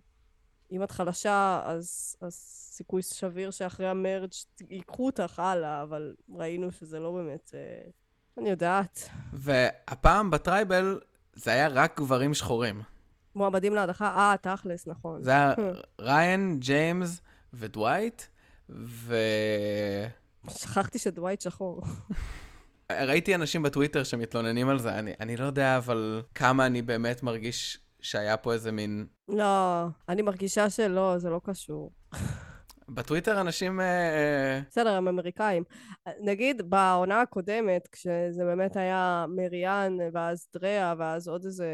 [0.72, 2.34] אם את חלשה, אז, אז
[2.72, 4.32] סיכוי סביר שאחרי ה merge
[4.70, 7.52] ייקחו אותך הלאה, אבל ראינו שזה לא באמת...
[7.54, 7.90] אה,
[8.38, 9.10] אני יודעת.
[9.34, 11.00] והפעם ב tribal
[11.34, 12.82] זה היה רק גברים שחורים.
[13.36, 15.24] מועמדים להדחה, אה, תכלס, נכון.
[15.24, 15.54] זה היה
[16.02, 17.22] ריין, ג'יימס
[17.54, 18.22] ודווייט,
[20.58, 21.82] שכחתי שדווייט שחור.
[22.92, 27.80] וראיתי אנשים בטוויטר שמתלוננים על זה, אני, אני לא יודע אבל כמה אני באמת מרגיש
[28.02, 29.08] שהיה פה איזה מין...
[29.30, 31.92] לא, אני מרגישה שלא, זה לא קשור.
[32.90, 33.82] בטוויטר אנשים...
[33.82, 35.64] אה, בסדר, הם אמריקאים.
[36.22, 41.68] נגיד בעונה הקודמת, כשזה באמת היה מריאן, ואז דריה, ואז עוד איזה...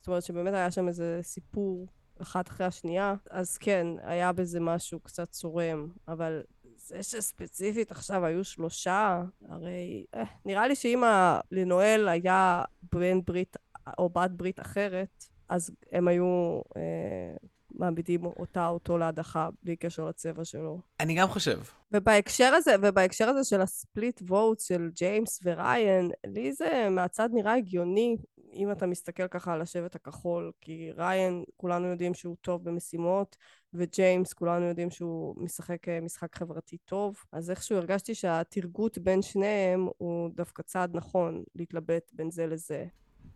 [0.00, 1.86] זאת אומרת שבאמת היה שם איזה סיפור
[2.22, 6.42] אחת אחרי השנייה, אז כן, היה בזה משהו קצת צורם, אבל
[6.86, 11.02] זה שספציפית עכשיו היו שלושה, הרי אה, נראה לי שאם
[11.50, 12.62] לנואל היה
[12.92, 13.56] בן ברית
[13.98, 17.36] או בת ברית אחרת, אז הם היו אה,
[17.74, 20.80] מעמידים אותה, אותו להדחה, בלי קשר לצבע שלו.
[21.00, 21.60] אני גם חושב.
[21.92, 28.16] ובהקשר הזה, ובהקשר הזה של הספליט ווט של ג'יימס וריין, לי זה מהצד נראה הגיוני.
[28.54, 33.36] אם אתה מסתכל ככה על השבט הכחול, כי ריין, כולנו יודעים שהוא טוב במשימות,
[33.74, 39.88] וג'יימס, כולנו יודעים שהוא משחק אה, משחק חברתי טוב, אז איכשהו הרגשתי שהתרגות בין שניהם
[39.98, 42.84] הוא דווקא צעד נכון להתלבט בין זה לזה.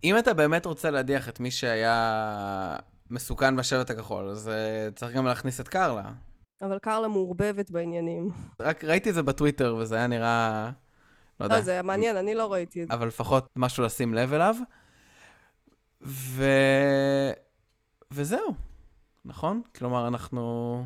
[0.04, 2.76] אם אתה באמת רוצה להדיח את מי שהיה
[3.10, 6.12] מסוכן בשבט הכחול, אז uh, צריך גם להכניס את קרלה.
[6.62, 8.30] אבל קרלה מעורבבת בעניינים.
[8.60, 10.70] רק ראיתי את זה בטוויטר, וזה היה נראה...
[11.40, 11.56] לא יודע.
[11.56, 12.94] לא, זה היה מעניין, אני לא ראיתי את זה.
[12.94, 14.54] אבל לפחות משהו לשים לב אליו.
[16.02, 16.44] ו...
[18.10, 18.54] וזהו,
[19.24, 19.62] נכון?
[19.76, 20.84] כלומר, אנחנו...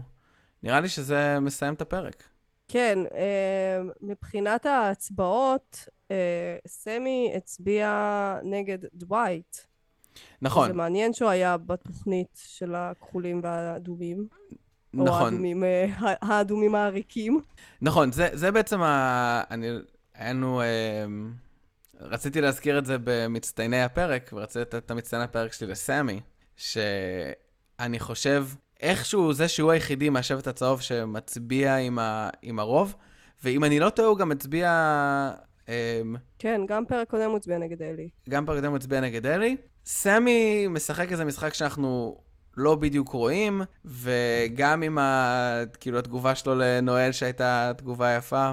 [0.62, 2.22] נראה לי שזה מסיים את הפרק.
[2.68, 9.56] כן, אה, מבחינת ההצבעות, אה, סמי הצביע נגד דווייט.
[10.42, 10.68] נכון.
[10.68, 14.28] זה מעניין שהוא היה בתוכנית של הכחולים והאדומים.
[14.98, 15.24] או נכון.
[15.24, 17.40] האדומים, אה, האדומים העריקים.
[17.82, 19.42] נכון, זה, זה בעצם ה...
[19.50, 19.68] אני...
[20.14, 20.62] היינו...
[22.04, 26.20] רציתי להזכיר את זה במצטייני הפרק, ורציתי לתת את המצטייני הפרק שלי לסמי,
[26.56, 28.46] שאני חושב,
[28.80, 32.30] איכשהו זה שהוא היחידי מהשבט הצהוב שמצביע עם, ה...
[32.42, 32.94] עם הרוב,
[33.44, 34.68] ואם אני לא טועה, הוא גם הצביע...
[35.68, 36.00] אה,
[36.38, 38.08] כן, גם פרק קודם הוא הצביע נגד אלי.
[38.28, 39.56] גם פרק קודם הוא הצביע נגד אלי.
[39.86, 42.18] סמי משחק איזה משחק שאנחנו
[42.56, 45.62] לא בדיוק רואים, וגם עם ה...
[45.80, 48.52] כאילו התגובה שלו לנואל שהייתה תגובה יפה,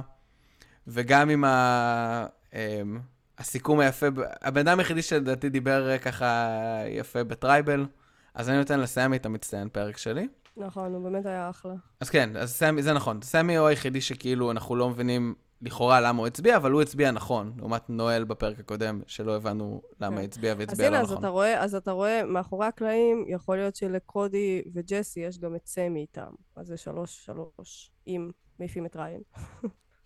[0.87, 2.25] וגם עם ה...
[2.53, 2.99] אמ,
[3.39, 4.07] הסיכום היפה,
[4.41, 6.49] הבן אדם היחידי שלדעתי דיבר ככה
[6.87, 7.85] יפה ב tribal,
[8.33, 10.27] אז אני נותן לסמי את המצטיין פרק שלי.
[10.57, 11.73] נכון, הוא באמת היה אחלה.
[11.99, 13.21] אז כן, אז סמי, זה נכון.
[13.21, 17.53] סמי הוא היחידי שכאילו אנחנו לא מבינים לכאורה למה הוא הצביע, אבל הוא הצביע נכון,
[17.57, 20.23] לעומת נואל בפרק הקודם, שלא הבנו למה כן.
[20.23, 21.17] הצביע אז והצביע הנה, לא אז נכון.
[21.17, 25.99] אתה רואה, אז אתה רואה, מאחורי הקלעים, יכול להיות שלקודי וג'סי יש גם את סמי
[26.01, 26.31] איתם.
[26.55, 29.21] אז זה שלוש, שלוש, אם מעיפים את ריין.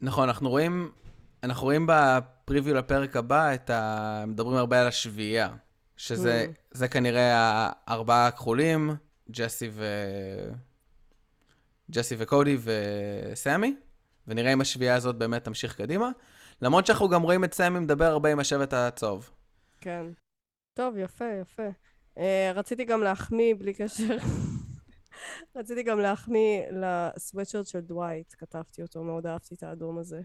[0.02, 0.92] נכון, אנחנו רואים,
[1.44, 4.24] אנחנו רואים בפריוויו לפרק הבא את ה...
[4.28, 5.50] מדברים הרבה על השביעייה,
[5.98, 6.58] שזה Mm.
[6.72, 8.96] זה כנראה הארבעה הכחולים,
[9.32, 9.86] ג'סי ו...
[11.92, 13.76] ג'סי וקודי וסמי,
[14.28, 16.10] ונראה אם השביעייה הזאת באמת תמשיך קדימה.
[16.62, 19.30] למרות שאנחנו גם רואים את סמי מדבר הרבה עם השבט הצהוב.
[19.82, 20.06] כן.
[20.74, 21.68] טוב, יפה, יפה.
[22.16, 22.22] Uh,
[22.56, 24.18] רציתי גם להחמיא, בלי קשר,
[25.58, 30.22] רציתי גם להחמיא לסוואטשרט של דווייט, כתבתי אותו, מאוד אהבתי את האדום הזה.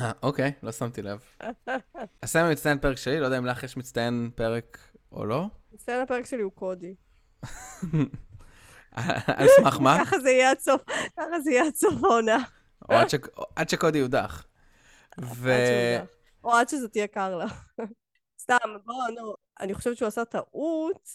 [0.00, 1.20] אה, אוקיי, לא שמתי לב.
[2.24, 4.78] סמי מצטיין פרק שלי, לא יודע אם לך יש מצטיין פרק
[5.12, 5.46] או לא.
[5.72, 6.94] מצטיין הפרק שלי הוא קודי.
[9.26, 9.98] על סמך מה?
[10.00, 10.82] ככה זה יהיה עד סוף,
[11.16, 12.38] ככה זה יהיה עד סוף העונה.
[12.88, 12.94] או
[13.56, 14.46] עד שקודי יודח.
[15.20, 15.52] ו...
[16.44, 17.46] או עד שזה תהיה קרלה.
[18.40, 21.08] סתם, בוא, נו, אני חושבת שהוא עשה טעות,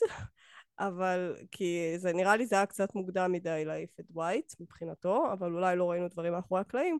[0.79, 5.53] אבל כי זה נראה לי זה היה קצת מוקדם מדי להעיף את דווייט מבחינתו, אבל
[5.53, 6.99] אולי לא ראינו דברים מאחורי הקלעים,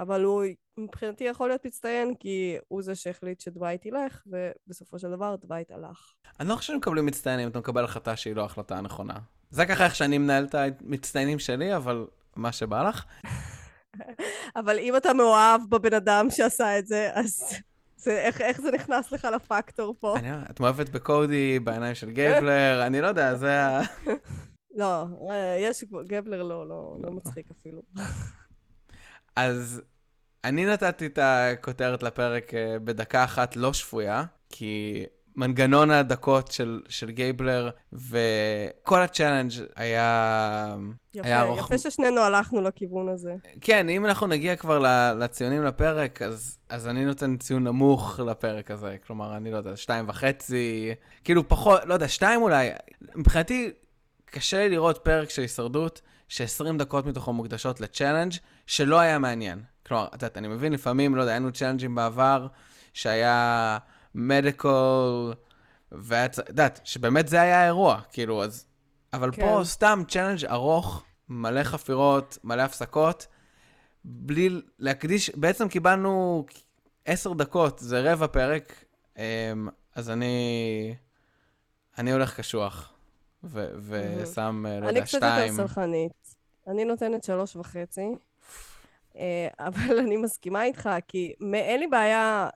[0.00, 0.44] אבל הוא
[0.78, 6.12] מבחינתי יכול להיות מצטיין כי הוא זה שהחליט שדווייט ילך, ובסופו של דבר דווייט הלך.
[6.40, 9.14] אני לא חושב שמקבלים מצטיינים, אתה מקבל החלטה שהיא לא ההחלטה הנכונה.
[9.50, 13.04] זה ככה איך שאני מנהל את המצטיינים שלי, אבל מה שבא לך.
[14.60, 17.54] אבל אם אתה מאוהב בבן אדם שעשה את זה, אז
[17.96, 20.18] זה, איך, איך זה נכנס לך לפקטור פה?
[20.18, 23.80] אני, את מאוהבת בקודי, בעיניים של גייבלר, אני לא יודע, זה ה...
[24.80, 27.82] לא, אה, יש, גייבלר לא, לא, לא מצחיק אפילו.
[29.40, 29.82] אז
[30.44, 35.04] אני נתתי את הכותרת לפרק אה, בדקה אחת לא שפויה, כי
[35.36, 40.76] מנגנון הדקות של, של גייבלר וכל ה challenge היה...
[41.14, 41.58] יפה, היה ארוך.
[41.70, 43.34] יפה ששנינו הלכנו לכיוון הזה.
[43.60, 44.78] כן, אם אנחנו נגיע כבר
[45.18, 48.96] לציונים לפרק, אז, אז אני נותן ציון נמוך לפרק הזה.
[49.06, 52.70] כלומר, אני לא יודע, שתיים וחצי, כאילו פחות, לא יודע, שתיים אולי.
[53.14, 53.70] מבחינתי,
[54.24, 58.32] קשה לי לראות פרק של הישרדות, ש-20 דקות מתוכו מוקדשות ל challenge
[58.70, 59.62] שלא היה מעניין.
[59.86, 62.46] כלומר, את יודעת, אני מבין, לפעמים, לא יודע, היו challenge ים בעבר,
[62.94, 63.78] שהיה
[64.14, 65.32] medical,
[65.92, 68.66] והיה, צ- את יודעת, שבאמת זה היה האירוע, כאילו, אז...
[69.12, 69.42] אבל כן.
[69.42, 73.26] פה סתם challenge ארוך, מלא חפירות, מלא הפסקות,
[74.04, 76.44] בלי להקדיש, בעצם קיבלנו
[77.04, 78.84] עשר דקות, זה רבע פרק,
[79.16, 79.22] אמ,
[79.94, 80.94] אז אני,
[81.98, 82.92] אני הולך קשוח,
[83.44, 85.54] ושם, אה, לא אני יודע, קצת יותר שתיים.
[85.56, 86.36] סלחנית.
[86.66, 88.06] אני נותנת שלוש וחצי,
[89.58, 92.48] אבל אני מסכימה איתך, כי אין לי בעיה,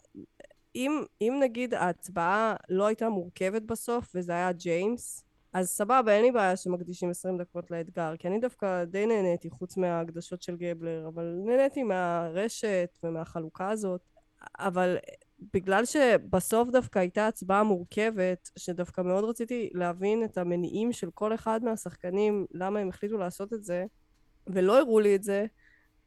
[0.74, 6.32] אם, אם נגיד ההצבעה לא הייתה מורכבת בסוף, וזה היה ג'יימס, אז סבבה, אין לי
[6.32, 11.38] בעיה שמקדישים 20 דקות לאתגר, כי אני דווקא די נהניתי, חוץ מההקדשות של גבלר, אבל
[11.44, 14.00] נהניתי מהרשת ומהחלוקה הזאת.
[14.58, 14.96] אבל
[15.52, 21.64] בגלל שבסוף דווקא הייתה הצבעה מורכבת, שדווקא מאוד רציתי להבין את המניעים של כל אחד
[21.64, 23.84] מהשחקנים, למה הם החליטו לעשות את זה,
[24.46, 25.46] ולא הראו לי את זה,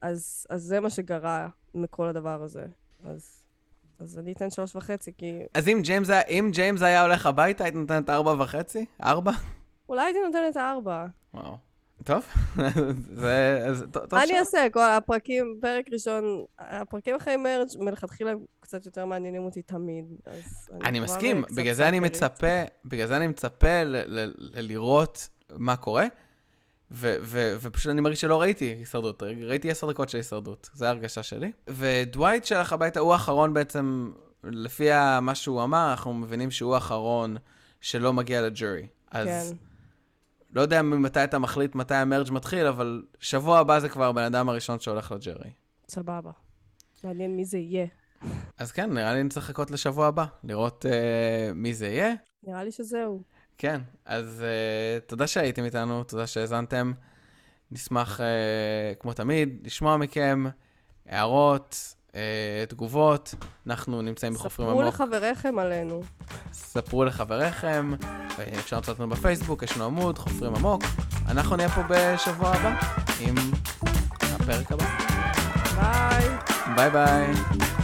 [0.01, 2.65] אז, אז זה מה שגרע מכל הדבר הזה.
[3.05, 3.43] אז
[3.99, 7.63] אז אני אתן שלוש וחצי, כי אז אם ג'יימס, היה- אם ג'יימס היה הולך הביתה,
[7.63, 8.85] היית נותנת ארבע וחצי?
[9.03, 9.31] ארבע?
[9.89, 11.05] אולי הייתי נותנת ארבע.
[11.33, 11.57] וואו.
[12.03, 12.25] טוב,
[13.21, 13.63] זה...
[13.67, 14.67] אז טוב אני אעשה?
[14.73, 16.23] כל הפרקים, פרק ראשון,
[16.59, 20.05] הפרקים אחרי מרג' מלכתחילה קצת יותר מעניינים אותי תמיד.
[20.85, 21.99] אני מסכים, בגלל זה אני.
[21.99, 22.47] מצפה,
[22.85, 26.05] בגלל זה אני מצפה ל- ל- ל- לראות מה קורה,
[26.91, 31.23] ו- ו- ופשוט אני מרגיש שלא ראיתי הישרדות, ראיתי עשר דקות של הישרדות, זו ההרגשה
[31.23, 31.51] שלי.
[31.67, 34.11] ודווייט שהלך הביתה, הוא האחרון בעצם,
[34.43, 34.89] לפי
[35.21, 37.37] מה שהוא אמר, אנחנו מבינים שהוא האחרון
[37.81, 38.87] שלא מגיע לג'ורי.
[39.11, 39.55] אז כן.
[40.53, 44.49] לא יודע ממתי אתה מחליט מתי המרג' מתחיל, אבל שבוע הבא זה כבר הבן אדם
[44.49, 45.49] הראשון שהולך לג'רי.
[45.89, 46.31] סבבה.
[47.03, 47.85] מעניין מי זה יהיה.
[48.57, 52.13] אז כן, נראה לי נצטרך לחכות לשבוע הבא, לראות uh, מי זה יהיה.
[52.43, 53.23] נראה לי שזהו.
[53.57, 56.93] כן, אז uh, תודה שהייתם איתנו, תודה שהאזנתם.
[57.71, 58.23] נשמח, uh,
[58.99, 60.45] כמו תמיד, לשמוע מכם
[61.05, 62.13] הערות, uh,
[62.69, 63.35] תגובות.
[63.67, 64.93] אנחנו נמצאים בחופרים ספרו עמוק.
[64.93, 66.03] לחבריכם עלינו.
[66.53, 67.93] ספרו לחבריכם,
[68.59, 70.83] אפשר למצוא אותנו בפייסבוק, יש לנו עמוד, חופרים עמוק.
[71.27, 72.79] אנחנו נהיה פה בשבוע הבא
[73.19, 73.35] עם
[74.21, 74.85] הפרק הבא.
[75.75, 76.29] ביי.
[76.75, 77.76] ביי ביי.